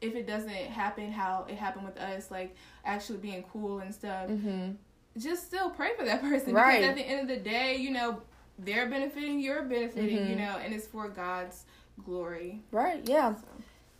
if 0.00 0.16
it 0.16 0.26
doesn't 0.26 0.48
happen 0.50 1.12
how 1.12 1.46
it 1.48 1.54
happened 1.54 1.84
with 1.84 1.98
us 1.98 2.32
like 2.32 2.56
actually 2.84 3.18
being 3.18 3.44
cool 3.44 3.78
and 3.78 3.94
stuff 3.94 4.28
Mm-hmm. 4.28 4.72
just 5.18 5.46
still 5.46 5.70
pray 5.70 5.90
for 5.96 6.04
that 6.04 6.20
person 6.30 6.52
Right. 6.52 6.80
because 6.80 6.90
at 6.90 6.96
the 6.96 7.02
end 7.08 7.20
of 7.20 7.28
the 7.28 7.36
day 7.48 7.76
you 7.76 7.90
know 7.92 8.22
they're 8.64 8.88
benefiting 8.88 9.40
you're 9.40 9.62
benefiting 9.62 10.18
Mhm. 10.18 10.30
you 10.30 10.36
know 10.36 10.56
and 10.62 10.72
it's 10.74 10.86
for 10.86 11.08
god's 11.08 11.64
glory 12.04 12.60
Right, 12.70 13.06
yeah. 13.08 13.34
so. 13.34 13.42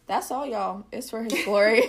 That's 0.06 0.30
all 0.32 0.44
y'all. 0.44 0.84
It's 0.90 1.08
for 1.10 1.22
his 1.22 1.44
glory. 1.44 1.82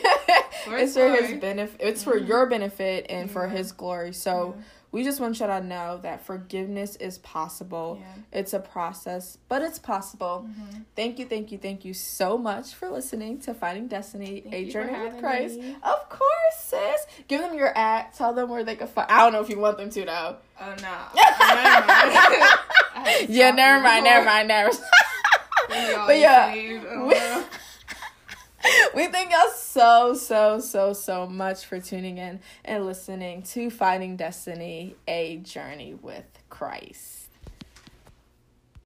For 0.66 0.78
it's 0.78 0.94
his 0.94 0.96
for 0.96 1.10
his 1.24 1.42
benefit. 1.42 1.82
It's 1.82 2.04
for 2.04 2.20
Mhm. 2.20 2.28
your 2.28 2.46
benefit 2.46 3.08
and 3.10 3.32
for 3.32 3.48
his 3.48 3.72
glory. 3.72 4.14
So 4.14 4.54
Yeah. 4.58 4.64
We 4.92 5.04
just 5.06 5.20
want 5.22 5.40
you 5.40 5.48
to 5.48 5.62
know 5.62 6.00
that 6.04 6.26
forgiveness 6.26 6.96
is 6.98 7.18
possible. 7.20 7.98
Yeah. 8.02 8.40
It's 8.40 8.54
a 8.54 8.60
process, 8.60 9.38
but 9.48 9.62
it's 9.62 9.80
possible. 9.80 10.46
Mhm. 10.50 10.84
Thank 10.96 11.18
you, 11.20 11.26
thank 11.26 11.52
you, 11.52 11.58
thank 11.58 11.86
you 11.86 11.94
so 11.94 12.38
much 12.38 12.74
for 12.74 12.90
listening 12.90 13.40
to 13.42 13.54
Finding 13.54 13.88
Destiny, 13.88 14.42
Thank 14.42 14.54
a 14.54 14.70
journey 14.72 15.00
with 15.00 15.20
Christ. 15.20 15.60
me. 15.60 15.76
Of 15.82 16.10
course, 16.10 16.56
sis. 16.58 17.06
Give 17.30 17.40
them 17.42 17.54
your 17.56 17.76
at. 17.78 18.14
Tell 18.16 18.34
them 18.34 18.50
where 18.50 18.64
they 18.66 18.76
can 18.76 18.88
find. 18.88 19.10
I 19.10 19.20
don't 19.20 19.32
know 19.34 19.42
if 19.42 19.50
you 19.50 19.60
want 19.60 19.78
them 19.78 19.90
to 19.92 20.06
though. 20.06 20.36
oh 20.60 20.66
no 20.66 20.74
never 20.74 20.86
mind. 20.86 22.44
I 22.94 23.04
had 23.06 23.28
to 23.28 23.34
yeah, 23.34 23.52
never 23.52 23.82
mind, 23.82 24.04
never 24.04 24.26
mind, 24.26 24.48
never. 24.50 24.70
All 25.72 26.08
but 26.08 26.18
yeah, 26.18 26.52
saved. 26.52 26.86
Oh, 26.90 27.08
we- 27.08 27.14
no. 27.14 27.44
we 28.96 29.08
thank 29.08 29.32
y'all 29.32 29.52
so, 29.56 30.14
so, 30.14 30.60
so, 30.60 30.94
so 30.94 31.28
much 31.28 31.66
for 31.66 31.80
tuning 31.80 32.18
in 32.18 32.40
and 32.66 32.86
listening 32.86 33.44
to 33.44 33.70
Finding 33.70 34.16
Destiny, 34.18 34.96
a 35.08 35.38
journey 35.38 35.94
with 35.94 36.26
Christ. 36.50 37.21